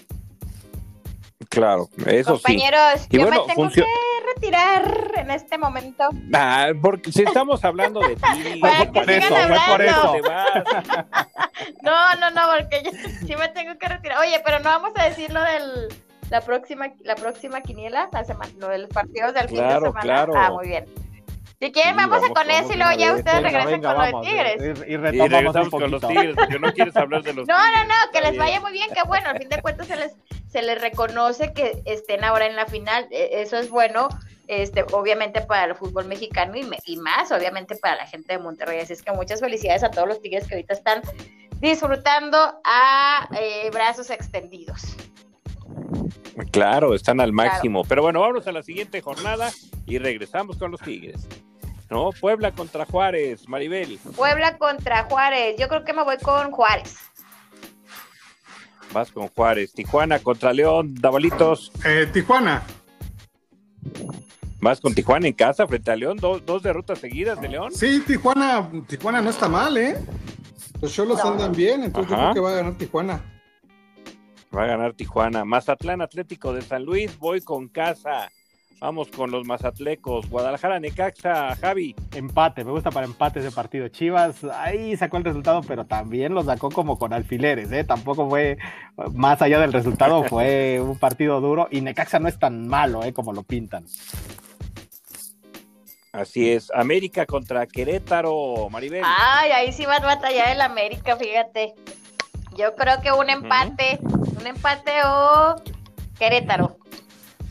[1.49, 3.19] Claro, eso Compañeros, sí.
[3.19, 3.85] yo me tengo que
[4.35, 6.09] retirar en este momento.
[6.35, 8.61] Ah, porque si estamos hablando de ti.
[8.93, 9.35] por eso,
[9.69, 10.17] por eso.
[11.83, 12.91] no, no, no, porque yo
[13.27, 14.19] sí me tengo que retirar.
[14.19, 15.89] Oye, pero no vamos a decir lo del
[16.31, 20.01] la próxima, la próxima quiniela, la semana, lo de los partidos del fin de semana.
[20.01, 20.33] Claro.
[20.37, 20.85] Ah, muy bien.
[21.59, 24.85] Si quieren, vamos, a con eso y luego ya ustedes regresen con los Tigres.
[24.87, 28.21] Y, retomamos con los Tigres, porque no quieres hablar de los No, no, no, que
[28.21, 30.15] les vaya muy bien, que bueno, al fin de cuentas se les,
[30.49, 34.09] se les reconoce que estén ahora en la final, e, eso es bueno,
[34.49, 38.81] este, obviamente para el fútbol mexicano y, y más, obviamente para la gente de Monterrey.
[38.81, 41.01] Así es que muchas felicidades a todos los Tigres que ahorita están
[41.61, 44.95] disfrutando a eh, brazos extendidos.
[46.51, 47.83] Claro, están al máximo.
[47.85, 49.51] Pero bueno, vamos a la siguiente jornada
[49.87, 51.27] y regresamos con los Tigres.
[51.89, 52.11] ¿No?
[52.11, 53.99] Puebla contra Juárez, Maribel.
[54.17, 55.57] Puebla contra Juárez.
[55.59, 56.97] Yo creo que me voy con Juárez.
[58.93, 59.73] Vas con Juárez.
[59.73, 61.71] Tijuana contra León, Dabalitos.
[61.85, 62.63] Eh, Tijuana.
[64.61, 67.73] Vas con Tijuana en casa frente a León, dos, dos derrotas seguidas de León.
[67.73, 69.97] Sí, Tijuana, Tijuana no está mal, ¿eh?
[70.81, 73.21] Los Cholos andan bien, entonces yo creo que va a ganar Tijuana.
[74.55, 75.45] Va a ganar Tijuana.
[75.45, 78.31] Mazatlán Atlético de San Luis, voy con casa.
[78.79, 80.29] Vamos con los mazatlecos.
[80.29, 81.95] Guadalajara, Necaxa, Javi.
[82.15, 83.89] Empate, me gusta para empate ese partido.
[83.89, 87.85] Chivas ahí sacó el resultado, pero también lo sacó como con alfileres, ¿eh?
[87.85, 88.59] Tampoco fue
[89.13, 91.69] más allá del resultado, fue un partido duro.
[91.71, 93.15] Y Necaxa no es tan malo, ¿eh?
[93.15, 93.87] Como lo pintan.
[96.13, 96.71] Así es.
[96.75, 99.03] América contra Querétaro, Maribel.
[99.05, 101.75] Ay, ahí sí va a batallar el América, fíjate.
[102.57, 103.99] Yo creo que un empate,
[104.39, 105.57] un empate o
[106.19, 106.79] Querétaro.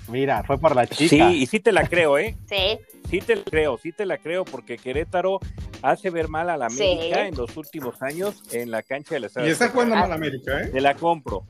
[0.07, 1.31] Mira, fue por la chica.
[1.31, 2.35] Sí, y sí te la creo, ¿eh?
[2.49, 2.79] sí.
[3.09, 5.39] Sí te la creo, sí te la creo, porque Querétaro
[5.83, 9.29] hace ver mal a la América en los últimos años en la cancha de la
[9.45, 10.67] Y está jugando mal América, ¿eh?
[10.67, 11.45] Te la compro.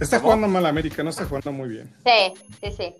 [0.00, 1.94] Está jugando mal América, no está jugando muy bien.
[2.04, 2.94] Sí, sí, sí.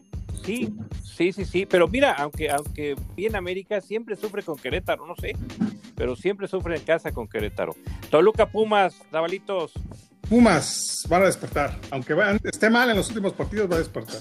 [0.44, 5.14] Sí, sí, sí, sí, pero mira, aunque, aunque bien América siempre sufre con Querétaro, no
[5.16, 5.34] sé,
[5.96, 7.74] pero siempre sufre en casa con Querétaro.
[8.10, 9.72] Toluca Pumas, Dabalitos.
[10.28, 14.20] Pumas van a despertar, aunque esté mal en los últimos partidos, va a despertar.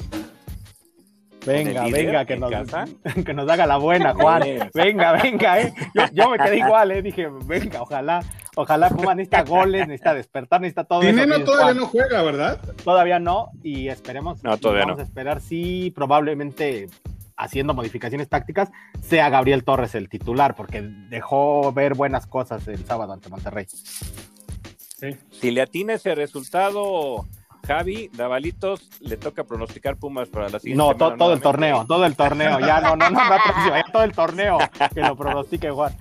[1.45, 2.51] Venga, venga, que nos,
[3.25, 4.43] que nos haga la buena, Juan.
[4.73, 5.73] venga, venga, eh.
[6.13, 7.01] Yo, me quedé igual, eh.
[7.01, 8.21] Dije, venga, ojalá,
[8.55, 12.59] Ojalá Pumas necesita goles, necesita despertar, necesita todo Dinero todavía no juega, ¿verdad?
[12.83, 14.43] Todavía no, y esperemos.
[14.43, 16.87] No, todavía vamos a esperar, sí, probablemente
[17.35, 18.69] haciendo modificaciones tácticas,
[19.01, 23.65] sea Gabriel Torres el titular, porque dejó ver buenas cosas el sábado ante Monterrey.
[23.65, 25.17] Sí.
[25.31, 27.25] Si le atina ese resultado,
[27.65, 30.83] Javi, Davalitos, le toca pronosticar Pumas para la siguiente.
[30.83, 34.11] No, todo el torneo, todo el torneo, ya no, no, no, no, ya todo el
[34.11, 34.57] torneo,
[34.93, 35.93] que lo pronostique Juan.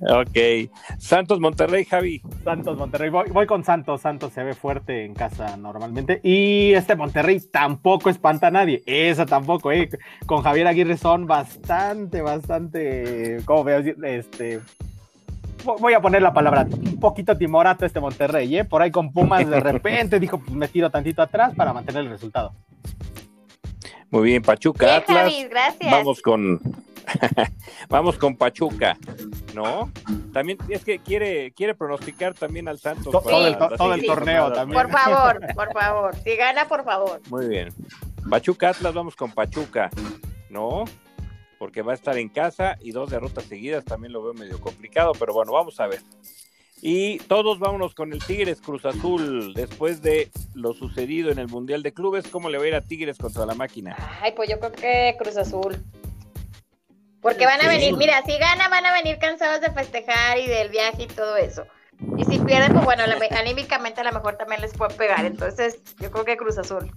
[0.00, 0.70] Ok.
[0.98, 2.22] Santos Monterrey, Javi.
[2.44, 3.10] Santos Monterrey.
[3.10, 4.02] Voy, con Santos.
[4.02, 6.20] Santos se ve fuerte en casa normalmente.
[6.22, 8.82] Y este Monterrey tampoco espanta a nadie.
[8.86, 9.88] Esa tampoco, ¿eh?
[10.26, 13.38] Con Javier Aguirre son bastante, bastante.
[13.44, 13.80] ¿Cómo veo?
[14.04, 14.60] Este.
[15.64, 18.64] Voy a poner la palabra, un poquito timorato este Monterrey, ¿eh?
[18.64, 22.10] Por ahí con Pumas de repente dijo, pues me tiro tantito atrás para mantener el
[22.10, 22.52] resultado.
[24.10, 25.32] Muy bien, Pachuca Atlas.
[25.50, 25.90] gracias.
[25.90, 26.60] Vamos con
[27.88, 28.96] Vamos con Pachuca,
[29.54, 29.90] ¿no?
[30.32, 33.10] También es que quiere, quiere pronosticar también al Santos.
[33.10, 34.80] todo, el, torneo también.
[34.80, 36.16] Por favor, por favor.
[36.16, 37.20] Si gana, por favor.
[37.30, 37.68] Muy bien.
[38.28, 39.90] Pachuca Atlas, vamos con Pachuca,
[40.50, 40.84] ¿no?
[41.58, 45.12] Porque va a estar en casa y dos derrotas seguidas también lo veo medio complicado,
[45.18, 46.00] pero bueno, vamos a ver.
[46.80, 49.52] Y todos vámonos con el Tigres Cruz Azul.
[49.54, 52.80] Después de lo sucedido en el Mundial de Clubes, ¿cómo le va a ir a
[52.80, 53.96] Tigres contra la máquina?
[54.22, 55.76] Ay, pues yo creo que Cruz Azul.
[57.20, 60.68] Porque van a venir, mira, si gana van a venir cansados de festejar y del
[60.68, 61.66] viaje y todo eso.
[62.16, 63.02] Y si pierden, pues bueno,
[63.36, 65.24] anímicamente a lo mejor también les puede pegar.
[65.24, 66.92] Entonces, yo creo que Cruz Azul.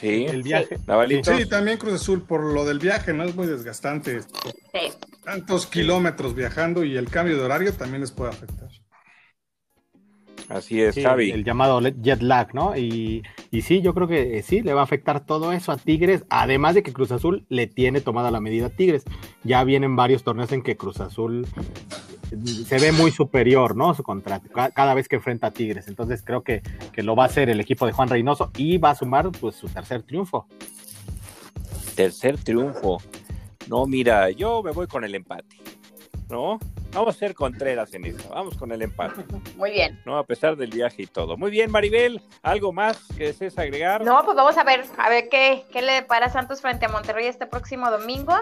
[0.00, 0.78] Sí, el viaje.
[1.24, 1.46] Sí.
[1.46, 3.24] también Cruz Azul, por lo del viaje, ¿no?
[3.24, 4.22] Es muy desgastante.
[4.22, 4.92] Sí.
[5.24, 8.65] Tantos kilómetros viajando y el cambio de horario también les puede afectar.
[10.48, 11.30] Así es, Javi.
[11.30, 12.76] El, llamado jet lag, ¿no?
[12.76, 15.76] Y, y, sí, yo creo que eh, sí, le va a afectar todo eso a
[15.76, 19.04] Tigres, además de que Cruz Azul le tiene tomada la medida a Tigres.
[19.42, 21.46] Ya vienen varios torneos en que Cruz Azul
[22.32, 23.94] mm, se ve muy superior, ¿no?
[23.94, 25.88] Su contrato, cada vez que enfrenta a Tigres.
[25.88, 28.90] Entonces creo que, que lo va a hacer el equipo de Juan Reynoso y va
[28.90, 30.46] a sumar pues su tercer triunfo.
[31.96, 32.98] Tercer triunfo.
[33.68, 35.56] No, mira, yo me voy con el empate.
[36.28, 36.58] ¿no?
[36.96, 39.22] Vamos a ser Contreras en eso, vamos con el empate.
[39.56, 40.00] Muy bien.
[40.06, 40.16] ¿No?
[40.16, 41.36] A pesar del viaje y todo.
[41.36, 44.02] Muy bien, Maribel, ¿algo más que desees agregar?
[44.02, 47.26] No, pues vamos a ver, a ver qué, qué le para Santos frente a Monterrey
[47.26, 48.32] este próximo domingo.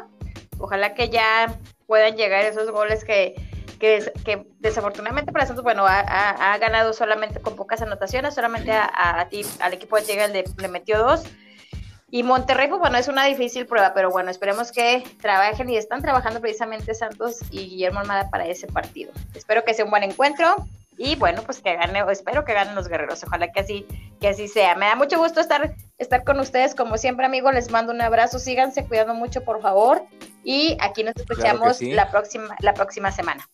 [0.58, 3.34] Ojalá que ya puedan llegar esos goles que,
[3.80, 9.42] que, que desafortunadamente para Santos, bueno, ha, ganado solamente con pocas anotaciones, solamente a, ti,
[9.58, 11.24] al equipo de Llega le, le metió dos
[12.14, 16.00] y Monterrey, pues bueno, es una difícil prueba, pero bueno, esperemos que trabajen y están
[16.00, 19.10] trabajando precisamente Santos y Guillermo Almada para ese partido.
[19.34, 20.54] Espero que sea un buen encuentro
[20.96, 23.84] y bueno, pues que gane, espero que ganen los guerreros, ojalá que así,
[24.20, 24.76] que así sea.
[24.76, 28.38] Me da mucho gusto estar, estar con ustedes, como siempre, amigos, les mando un abrazo,
[28.38, 30.04] síganse cuidando mucho, por favor,
[30.44, 33.44] y aquí nos escuchamos la próxima, la próxima semana.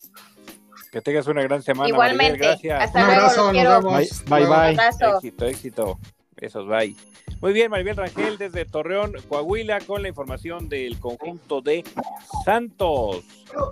[0.91, 1.89] Que tengas una gran semana.
[1.89, 2.47] Igualmente.
[2.73, 3.81] Hasta luego.
[3.89, 4.45] Bye, bye.
[4.45, 4.77] bye.
[5.15, 5.99] Éxito, éxito.
[6.41, 6.95] Besos, bye.
[7.39, 11.83] Muy bien, Maribel Rangel desde Torreón, Coahuila, con la información del conjunto de
[12.43, 13.23] Santos.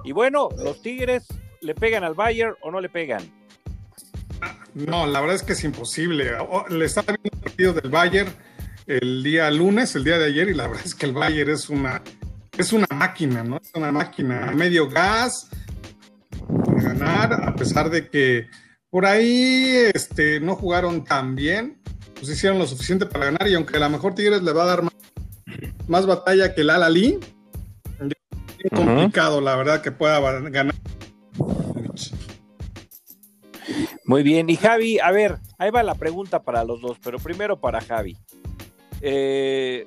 [0.04, 1.26] Y bueno, ¿los Tigres
[1.62, 3.24] le pegan al Bayern o no le pegan?
[4.76, 6.32] No, la verdad es que es imposible.
[6.70, 8.32] Le estaba viendo el partido del Bayern
[8.86, 11.70] el día lunes, el día de ayer, y la verdad es que el Bayern es
[11.70, 12.04] una,
[12.56, 13.58] es una máquina, ¿no?
[13.58, 15.50] Es una máquina medio gas
[16.48, 18.48] ganar, a pesar de que
[18.90, 21.79] por ahí este, no jugaron tan bien
[22.20, 24.68] pues hicieron lo suficiente para ganar y aunque a lo mejor Tigres le va a
[24.68, 24.84] dar
[25.88, 27.20] más, batalla que el Alalí,
[28.60, 30.76] es complicado la verdad que pueda ganar.
[34.06, 37.60] Muy bien, y Javi, a ver, ahí va la pregunta para los dos, pero primero
[37.60, 38.18] para Javi.
[39.02, 39.84] Eh,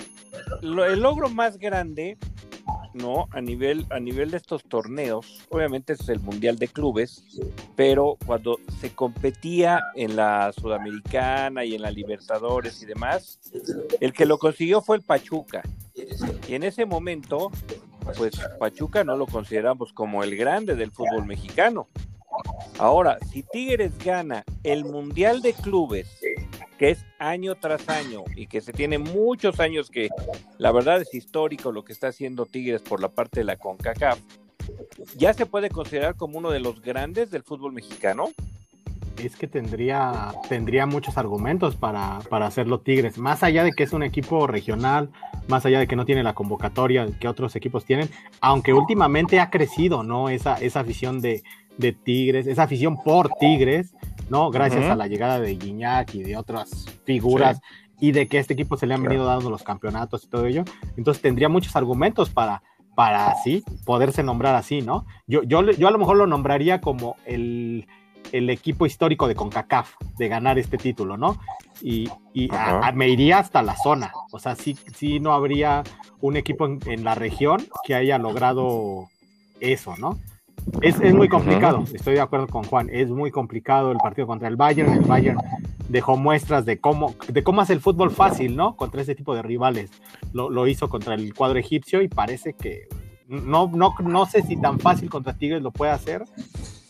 [0.62, 2.16] el logro más grande
[2.94, 3.28] ¿no?
[3.30, 7.24] A nivel, a nivel de estos torneos, obviamente es el Mundial de Clubes,
[7.76, 13.40] pero cuando se competía en la Sudamericana y en la Libertadores y demás,
[14.00, 15.62] el que lo consiguió fue el Pachuca.
[16.48, 17.50] Y en ese momento,
[18.16, 21.88] pues Pachuca no lo consideramos como el grande del fútbol mexicano.
[22.78, 26.08] Ahora, si Tigres gana el Mundial de Clubes,
[26.82, 30.08] que es año tras año y que se tiene muchos años que
[30.58, 34.18] la verdad es histórico lo que está haciendo Tigres por la parte de la CONCACAF,
[35.16, 38.30] ¿ya se puede considerar como uno de los grandes del fútbol mexicano?
[39.16, 43.16] es que tendría, tendría muchos argumentos para, para, hacerlo Tigres.
[43.16, 45.10] Más allá de que es un equipo regional,
[45.46, 49.50] más allá de que no tiene la convocatoria que otros equipos tienen, aunque últimamente ha
[49.50, 50.30] crecido, ¿no?
[50.30, 51.44] Esa, esa afición de,
[51.78, 53.94] de Tigres, esa afición por Tigres,
[54.32, 54.50] ¿no?
[54.50, 57.60] Gracias a la llegada de Guiñac y de otras figuras
[58.00, 60.64] y de que este equipo se le han venido dando los campeonatos y todo ello.
[60.96, 62.62] Entonces tendría muchos argumentos para,
[62.94, 65.04] para así poderse nombrar así, ¿no?
[65.26, 67.86] Yo, yo, yo a lo mejor lo nombraría como el,
[68.32, 71.38] equipo histórico de CONCACAF de ganar este título, ¿no?
[71.82, 72.08] Y,
[72.94, 75.82] me iría hasta la zona, o sea, sí, sí no habría
[76.22, 79.10] un equipo en, la región que haya logrado
[79.60, 80.18] eso, ¿no?
[80.80, 84.56] Es, muy complicado, estoy de acuerdo con Juan, es muy complicado el partido contra el
[84.56, 85.38] Bayern, el Bayern
[85.88, 88.76] dejó muestras de cómo, de cómo hace el fútbol fácil, ¿no?
[88.76, 89.90] Contra ese tipo de rivales.
[90.32, 92.88] Lo, hizo contra el cuadro egipcio y parece que
[93.28, 96.24] no, no, no sé si tan fácil contra Tigres lo puede hacer,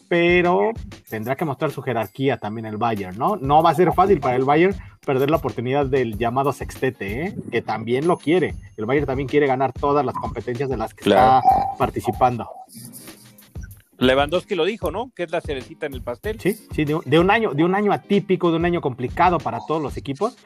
[0.09, 0.73] pero
[1.09, 3.37] tendrá que mostrar su jerarquía también el Bayern, ¿no?
[3.37, 7.35] No va a ser fácil para el Bayern perder la oportunidad del llamado sextete, ¿eh?
[7.51, 8.55] que también lo quiere.
[8.77, 11.43] El Bayern también quiere ganar todas las competencias de las que está
[11.79, 12.49] participando.
[14.07, 15.12] Lewandowski lo dijo, ¿no?
[15.15, 16.41] Que es la cerecita en el pastel.
[16.41, 19.83] Sí, sí, de un, año, de un año atípico, de un año complicado para todos
[19.83, 20.37] los equipos.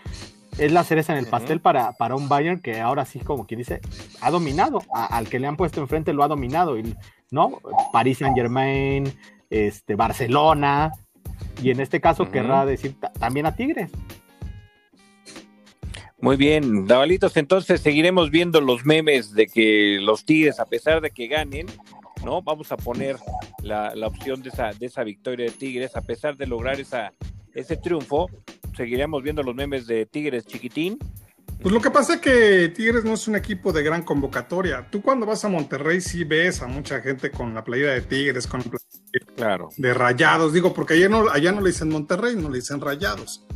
[0.59, 3.59] Es la cereza en el pastel para, para un Bayern que ahora sí, como quien
[3.59, 3.81] dice,
[4.21, 4.81] ha dominado.
[4.93, 6.79] al que le han puesto enfrente lo ha dominado.
[6.79, 6.95] Y,
[7.31, 7.61] ¿No?
[7.93, 9.13] París Saint Germain,
[9.51, 10.93] este, Barcelona.
[11.63, 13.91] Y en este caso querrá decir también a Tigres.
[16.19, 21.11] Muy bien, Davalitos, entonces seguiremos viendo los memes de que los Tigres, a pesar de
[21.11, 21.67] que ganen,
[22.27, 22.43] ¿no?
[22.43, 23.17] Vamos a poner
[23.63, 27.13] la, opción de esa, de esa victoria de Tigres, a pesar de lograr esa,
[27.55, 28.29] ese triunfo,
[28.77, 30.99] seguiremos viendo los memes de Tigres chiquitín.
[31.63, 34.89] Pues lo que pasa es que Tigres no es un equipo de gran convocatoria.
[34.91, 38.47] Tú cuando vas a Monterrey sí ves a mucha gente con la playera de Tigres,
[38.47, 38.63] con
[39.37, 39.71] claro.
[39.77, 43.47] de rayados, digo, porque allá no, allá no le dicen Monterrey, no le dicen rayados.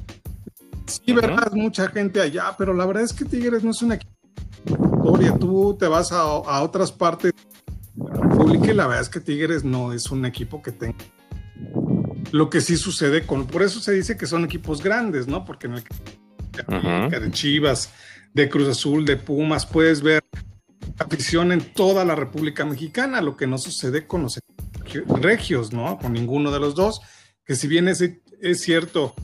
[0.86, 4.14] Sí, verás mucha gente allá, pero la verdad es que Tigres no es un equipo
[4.64, 5.36] de convocatoria.
[5.36, 7.32] Tú te vas a, a otras partes
[8.74, 11.04] La verdad es que Tigres no es un equipo que tenga
[12.32, 15.44] lo que sí sucede con, por eso se dice que son equipos grandes, ¿no?
[15.44, 17.92] Porque en el de Chivas,
[18.34, 20.22] de Cruz Azul, de Pumas, puedes ver
[20.98, 24.38] afición en toda la República Mexicana, lo que no sucede con los
[25.20, 25.98] regios, ¿no?
[25.98, 27.00] Con ninguno de los dos,
[27.44, 29.14] que si bien es, es cierto,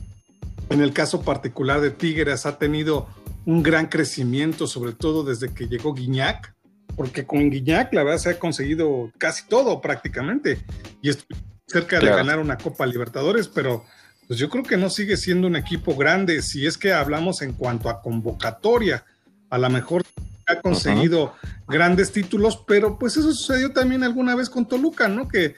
[0.69, 3.07] en el caso particular de Tigres ha tenido
[3.45, 6.56] un gran crecimiento, sobre todo desde que llegó Guiñac,
[6.97, 10.59] porque con Guiñac la verdad se ha conseguido casi todo prácticamente
[11.01, 13.85] y estoy cerca de ganar una Copa Libertadores, pero
[14.27, 17.53] pues yo creo que no sigue siendo un equipo grande si es que hablamos en
[17.53, 19.05] cuanto a convocatoria.
[19.49, 20.03] A lo mejor
[20.47, 21.35] ha conseguido
[21.67, 25.27] grandes títulos, pero pues eso sucedió también alguna vez con Toluca, ¿no?
[25.27, 25.55] Que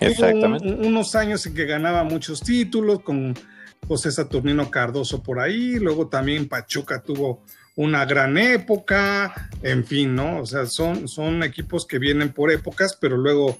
[0.00, 0.68] Exactamente.
[0.86, 3.34] unos años en que ganaba muchos títulos con
[3.88, 7.42] José Saturnino Cardoso por ahí, luego también Pachuca tuvo
[7.76, 10.40] una gran época, en fin, ¿no?
[10.40, 13.58] O sea, son, son equipos que vienen por épocas, pero luego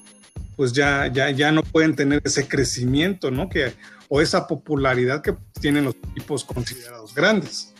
[0.55, 3.49] pues ya, ya, ya no pueden tener ese crecimiento, ¿no?
[3.49, 3.73] Que,
[4.07, 7.73] o esa popularidad que tienen los equipos considerados grandes.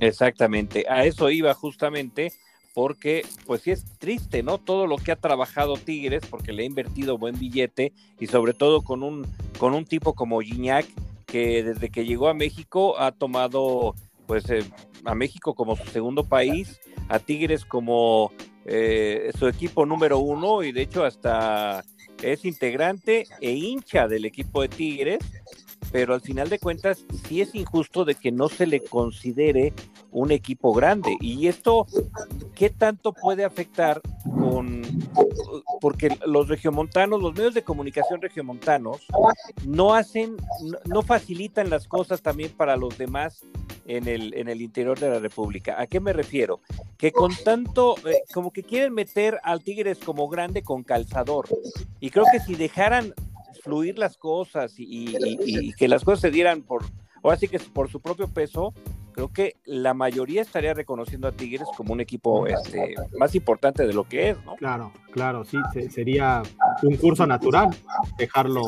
[0.00, 2.32] Exactamente, a eso iba justamente
[2.74, 4.58] porque pues sí es triste, ¿no?
[4.58, 8.82] Todo lo que ha trabajado Tigres, porque le ha invertido buen billete y sobre todo
[8.82, 9.26] con un,
[9.58, 10.86] con un tipo como Gignac,
[11.24, 13.94] que desde que llegó a México ha tomado
[14.26, 14.64] pues eh,
[15.04, 18.32] a México como su segundo país, a Tigres como
[18.64, 21.84] eh, su equipo número uno y de hecho hasta
[22.22, 25.18] es integrante e hincha del equipo de Tigres,
[25.94, 29.72] pero al final de cuentas sí es injusto de que no se le considere
[30.10, 31.16] un equipo grande.
[31.20, 31.86] Y esto,
[32.56, 34.82] ¿qué tanto puede afectar con,
[35.80, 39.06] porque los regiomontanos, los medios de comunicación regiomontanos,
[39.64, 40.36] no hacen,
[40.84, 43.44] no, facilitan las cosas también para los demás
[43.86, 45.80] en el, en el interior de la República.
[45.80, 46.58] ¿A qué me refiero?
[46.98, 51.46] Que con tanto, eh, como que quieren meter al Tigres como grande con calzador.
[52.00, 53.14] Y creo que si dejaran
[53.62, 56.84] fluir las cosas y, y que las cosas se dieran por,
[57.22, 58.74] ahora sí que por su propio peso,
[59.14, 63.92] creo que la mayoría estaría reconociendo a Tigres como un equipo este, más importante de
[63.92, 64.56] lo que es, ¿no?
[64.56, 65.56] Claro, claro, sí,
[65.90, 66.42] sería
[66.82, 67.70] un curso natural
[68.18, 68.62] dejarlo,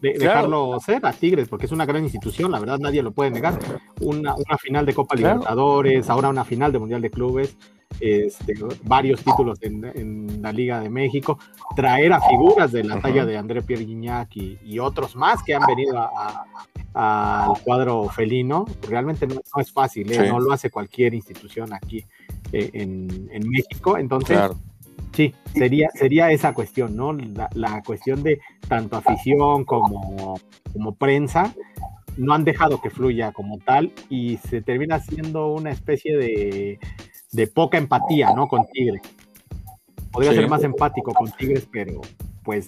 [0.00, 3.58] dejarlo ser a Tigres, porque es una gran institución, la verdad nadie lo puede negar.
[4.00, 7.56] Una, final de Copa Libertadores, ahora una final de Mundial de Clubes.
[8.00, 11.38] Este, varios títulos en, la Liga de México,
[11.76, 15.62] traer a figuras de la talla de André Pierre Guignac y, otros más que han
[15.66, 15.94] venido
[16.94, 20.28] al cuadro felino, realmente no, es fácil, ¿eh?
[20.28, 22.04] no lo hace cualquier institución aquí
[22.52, 24.38] eh, en, México, entonces...
[25.12, 27.12] Sí, sería, sería esa cuestión, ¿no?
[27.12, 30.40] La, cuestión de tanto afición como,
[30.72, 31.54] como prensa,
[32.16, 36.78] no han dejado que fluya como tal y se termina siendo una especie de,
[37.32, 38.46] de poca empatía, ¿no?
[38.46, 39.02] Con Tigres.
[40.10, 42.00] Podría ser más empático con Tigres, pero
[42.44, 42.66] pues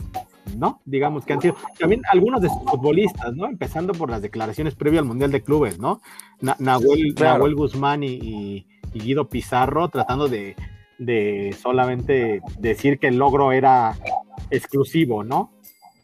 [0.57, 3.47] no, digamos que han sido también algunos de sus futbolistas, ¿no?
[3.47, 6.01] Empezando por las declaraciones previas al Mundial de Clubes, ¿no?
[6.41, 10.55] Nahuel, Guzmán y, Guido Pizarro tratando de,
[10.99, 13.97] de solamente decir que el logro era
[14.51, 15.53] exclusivo, ¿no?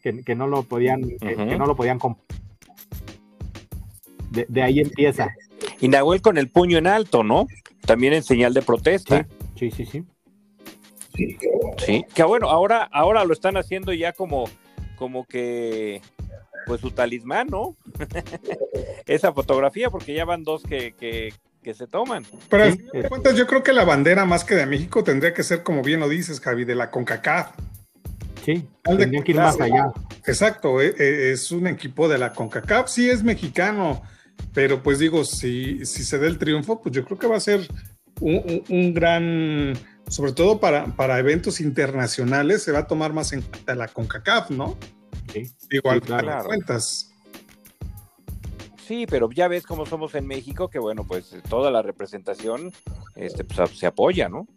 [0.01, 1.99] Que, no lo podían, que, no lo podían
[4.31, 5.29] de, de, ahí empieza.
[5.79, 7.45] Y Nahuel con el puño en alto, ¿no?
[7.91, 9.27] También en señal de protesta.
[9.59, 10.05] Sí, sí, sí.
[11.77, 14.45] Sí, que bueno, ahora, ahora lo están haciendo ya como,
[14.95, 16.01] como que
[16.65, 17.75] pues su talismán, ¿no?
[19.07, 22.25] Esa fotografía, porque ya van dos que, que, se toman.
[22.49, 22.63] Pero
[23.09, 25.99] cuentas, yo creo que la bandera más que de México tendría que ser, como bien
[25.99, 27.51] lo dices, Javi, de la CONCACAF.
[28.45, 29.91] Sí, tendría que ir más allá.
[30.25, 34.01] Exacto, e, e, es un equipo de la CONCACAF, sí es mexicano,
[34.53, 37.41] pero pues digo, si, si se da el triunfo, pues yo creo que va a
[37.41, 37.67] ser
[38.19, 39.73] un, gran,
[40.07, 44.51] sobre todo para, para, eventos internacionales, se va a tomar más en cuenta la CONCACAF,
[44.51, 44.77] ¿no?
[45.33, 45.51] Sí.
[45.69, 46.43] Igual, claro.
[46.45, 47.11] cuentas.
[48.87, 52.73] Sí, pero ya ves cómo somos en México, que bueno, pues toda la representación
[53.15, 54.47] este, pues, se apoya, ¿no?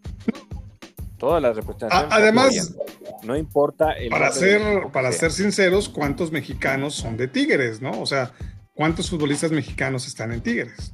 [1.19, 2.09] Toda la representación.
[2.11, 2.75] además,
[3.23, 4.11] no importa el.
[4.11, 8.01] Para ser, para ser sinceros, ¿cuántos mexicanos son de Tigres, no?
[8.01, 8.33] O sea,
[8.75, 10.93] ¿cuántos futbolistas mexicanos están en Tigres?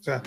[0.00, 0.22] O sea,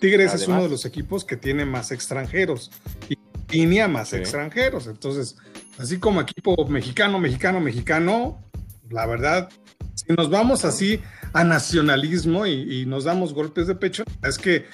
[0.00, 2.70] Tigres es uno de los equipos que tiene más extranjeros
[3.08, 3.16] y
[3.50, 4.86] línea más extranjeros.
[4.86, 5.36] Entonces,
[5.78, 8.42] así como equipo mexicano, mexicano, mexicano,
[8.90, 9.48] la verdad,
[9.94, 11.00] si nos vamos así
[11.32, 14.66] a nacionalismo y, nos damos golpes de pecho, es que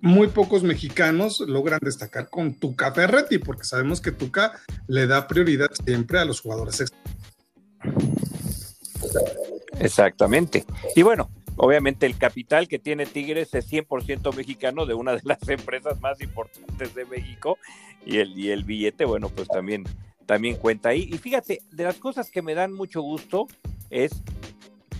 [0.00, 4.52] muy pocos mexicanos logran destacar con Tuca Ferretti, porque sabemos que Tuca
[4.86, 9.49] le da prioridad siempre a los jugadores extranjeros.
[9.80, 10.64] Exactamente.
[10.94, 15.38] Y bueno, obviamente el capital que tiene Tigres es 100% mexicano de una de las
[15.48, 17.58] empresas más importantes de México
[18.04, 19.84] y el, y el billete, bueno, pues también,
[20.26, 21.08] también cuenta ahí.
[21.12, 23.46] Y fíjate, de las cosas que me dan mucho gusto
[23.90, 24.22] es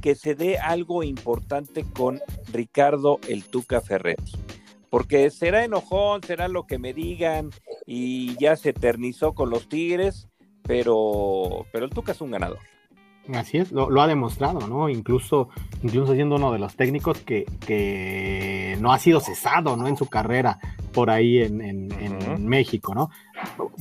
[0.00, 2.20] que se dé algo importante con
[2.52, 4.32] Ricardo el Tuca Ferretti.
[4.88, 7.50] Porque será enojón, será lo que me digan
[7.86, 10.28] y ya se eternizó con los Tigres,
[10.62, 12.58] pero, pero el Tuca es un ganador.
[13.34, 14.88] Así es, lo, ha demostrado, ¿no?
[14.88, 15.48] Incluso,
[15.82, 19.86] incluso siendo uno de los técnicos que, que no ha sido cesado, ¿no?
[19.86, 20.58] En su carrera
[20.92, 23.10] por ahí en, en, México, ¿no?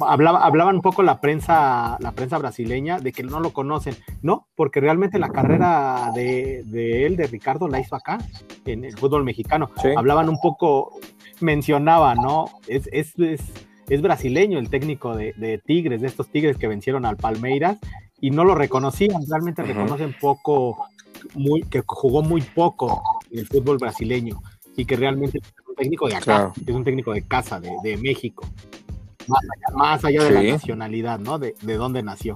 [0.06, 4.48] Hablaba, hablaban un poco la prensa, la prensa brasileña de que no lo conocen, no,
[4.56, 8.20] porque realmente la carrera de, de él, de Ricardo, la hizo acá,
[8.66, 9.72] en el fútbol mexicano.
[9.96, 11.00] Hablaban un poco,
[11.40, 12.46] mencionaba, ¿no?
[12.68, 13.42] Es, es, es,
[13.88, 17.80] es brasileño el técnico de, de Tigres, de estos Tigres que vencieron al Palmeiras
[18.22, 20.88] y no lo reconocían, realmente reconocen poco,
[21.36, 23.02] muy, que jugó muy poco
[23.32, 24.42] en el fútbol brasileño
[24.76, 27.98] y que realmente es un técnico de acá, es un técnico de casa, de, de
[27.98, 28.46] México,
[29.74, 31.40] más allá, de la nacionalidad, ¿no?
[31.40, 32.36] De, de, dónde nació.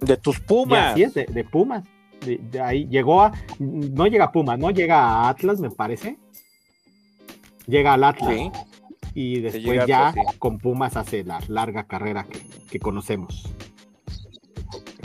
[0.00, 0.94] De tus Pumas.
[0.94, 1.84] Sí, es, de, Pumas.
[2.24, 6.18] De, ahí llegó a, no llega a Pumas, no llega a Atlas, me parece.
[7.66, 8.50] Llega al Atlas.
[9.12, 12.40] Y después ya con Pumas hace la larga carrera que,
[12.70, 13.52] que conocemos.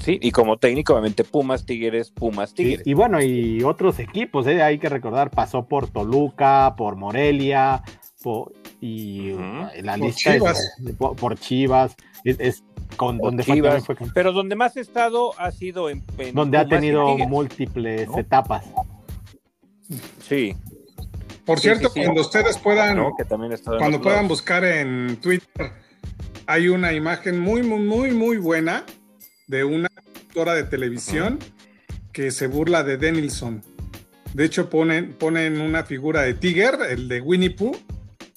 [0.05, 2.85] Sí, y como técnico, obviamente Pumas, Tigres, Pumas, Tigres.
[2.85, 4.61] y bueno, y otros equipos, ¿eh?
[4.61, 7.81] hay que recordar, pasó por Toluca, por Morelia,
[8.21, 9.33] por, y
[9.81, 10.77] la lista Chivas.
[10.99, 12.63] por, Chivas, es,
[12.97, 13.63] con donde fue,
[14.13, 16.03] Pero donde más ha estado ha sido en,
[16.35, 18.63] donde ha tenido múltiples etapas.
[20.19, 20.55] Sí.
[21.47, 23.03] Por cierto, cuando ustedes puedan,
[23.79, 25.71] cuando puedan buscar en Twitter,
[26.45, 28.85] hay una imagen muy, muy, muy, muy buena
[29.47, 29.87] de una
[30.43, 31.39] de televisión
[32.11, 33.63] que se burla de Denilson.
[34.33, 37.77] De hecho, ponen, ponen una figura de Tiger, el de Winnie Pooh,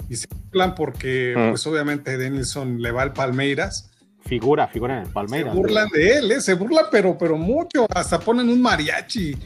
[0.08, 3.90] y se burlan porque, pues obviamente, Denilson le va al Palmeiras.
[4.20, 5.52] Figura, figura en el Palmeiras.
[5.52, 6.40] Se burlan de él, ¿eh?
[6.40, 7.86] se burla, pero, pero mucho.
[7.92, 9.36] Hasta ponen un mariachi.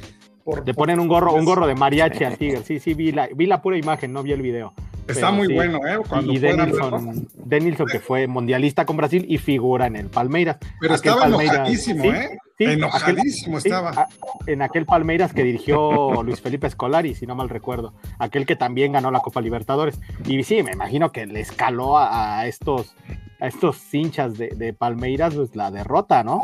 [0.66, 2.62] Le ponen un gorro, un gorro de mariachi al Tiger.
[2.64, 4.74] Sí, sí, vi la, vi la pura imagen, no vi el video.
[5.06, 5.98] Está muy bueno, ¿eh?
[6.24, 10.58] y Denilson, Denilson, que fue mundialista con Brasil y figura en el Palmeiras.
[10.80, 12.38] Pero estaba enojadísimo, ¿eh?
[12.58, 14.06] enojadísimo estaba.
[14.46, 17.94] en aquel Palmeiras que dirigió Luis Felipe Scolari, si no mal recuerdo.
[18.18, 20.00] Aquel que también ganó la Copa Libertadores.
[20.26, 22.94] Y sí, me imagino que le escaló a, estos
[23.40, 26.42] a estos hinchas de, de Palmeiras pues, la derrota, ¿no?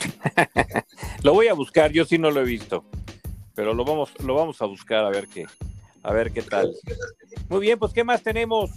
[1.22, 2.84] lo voy a buscar, yo sí no lo he visto,
[3.54, 5.44] pero lo vamos, lo vamos a buscar a ver qué,
[6.02, 6.72] a ver qué tal.
[7.48, 8.70] Muy bien, pues ¿qué más tenemos?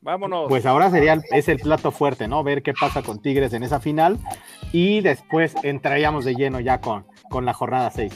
[0.00, 0.48] Vámonos.
[0.48, 2.42] Pues ahora sería es el plato fuerte, ¿no?
[2.42, 4.18] Ver qué pasa con Tigres en esa final
[4.72, 8.12] y después entraríamos de lleno ya con, con la jornada 6.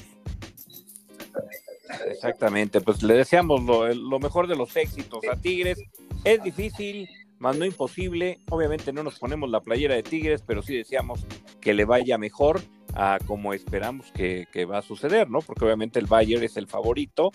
[2.10, 5.78] Exactamente, pues le deseamos lo, lo, mejor de los éxitos a Tigres.
[6.24, 7.08] Es difícil,
[7.38, 8.40] más no imposible.
[8.50, 11.24] Obviamente no nos ponemos la playera de Tigres, pero sí deseamos
[11.60, 12.60] que le vaya mejor
[12.96, 15.40] a como esperamos que, va a suceder, ¿no?
[15.40, 17.30] Porque obviamente el Bayern es el favorito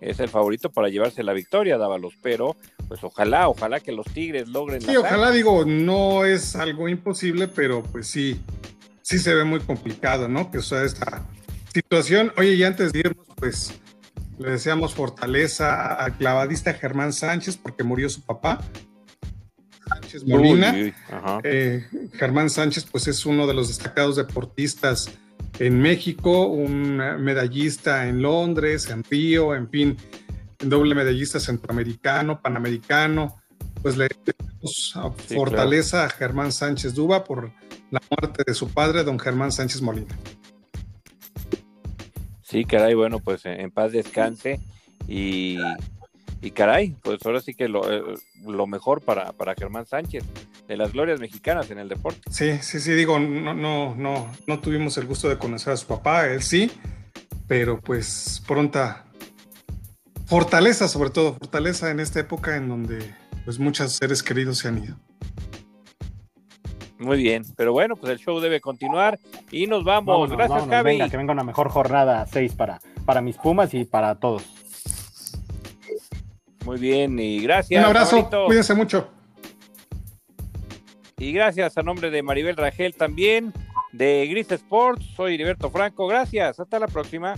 [0.00, 2.56] es el favorito para llevarse la victoria, Dávalos, pero
[2.88, 4.80] pues ojalá, ojalá que los Tigres logren.
[4.82, 8.40] Sí, ojalá digo, no es algo imposible, pero pues sí,
[9.02, 10.50] sí se ve muy complicado, ¿no?
[10.50, 11.24] Que o sea, esta
[11.72, 13.80] situación, oye, y antes de irnos, pues
[14.38, 18.60] le deseamos fortaleza al clavadista Germán Sánchez porque murió su papá.
[20.12, 20.74] Sánchez Molina.
[21.42, 25.10] Eh, Germán Sánchez, pues es uno de los destacados deportistas
[25.58, 29.96] en México, un medallista en Londres, en Río, en fin,
[30.58, 33.38] doble medallista centroamericano, panamericano.
[33.80, 34.94] Pues le damos
[35.28, 37.50] fortaleza a Germán Sánchez Duba por
[37.90, 40.14] la muerte de su padre, don Germán Sánchez Molina.
[42.42, 44.60] Sí, caray, bueno, pues en paz descanse
[45.08, 45.56] y,
[46.50, 48.02] caray, pues ahora sí que lo, eh,
[48.66, 50.24] mejor para, para Germán Sánchez,
[50.66, 52.20] de las glorias mexicanas en el deporte.
[52.30, 55.86] Sí, sí, sí, digo, no, no, no, no tuvimos el gusto de conocer a su
[55.86, 56.70] papá, él sí,
[57.46, 59.04] pero pues pronta
[60.26, 63.14] fortaleza, sobre todo, fortaleza en esta época en donde
[63.44, 64.96] pues muchos seres queridos se han ido.
[66.98, 69.18] Muy bien, pero bueno, pues el show debe continuar
[69.50, 70.30] y nos vamos.
[70.30, 70.92] Gracias, Javi.
[70.92, 74.61] Venga, que venga una mejor jornada 6 para, para mis Pumas y para todos.
[76.64, 77.80] Muy bien, y gracias.
[77.80, 79.08] Un abrazo, cuídense mucho.
[81.18, 83.52] Y gracias a nombre de Maribel Rangel también,
[83.92, 85.04] de Gris Sports.
[85.16, 86.06] Soy Heriberto Franco.
[86.06, 87.34] Gracias, hasta la próxima.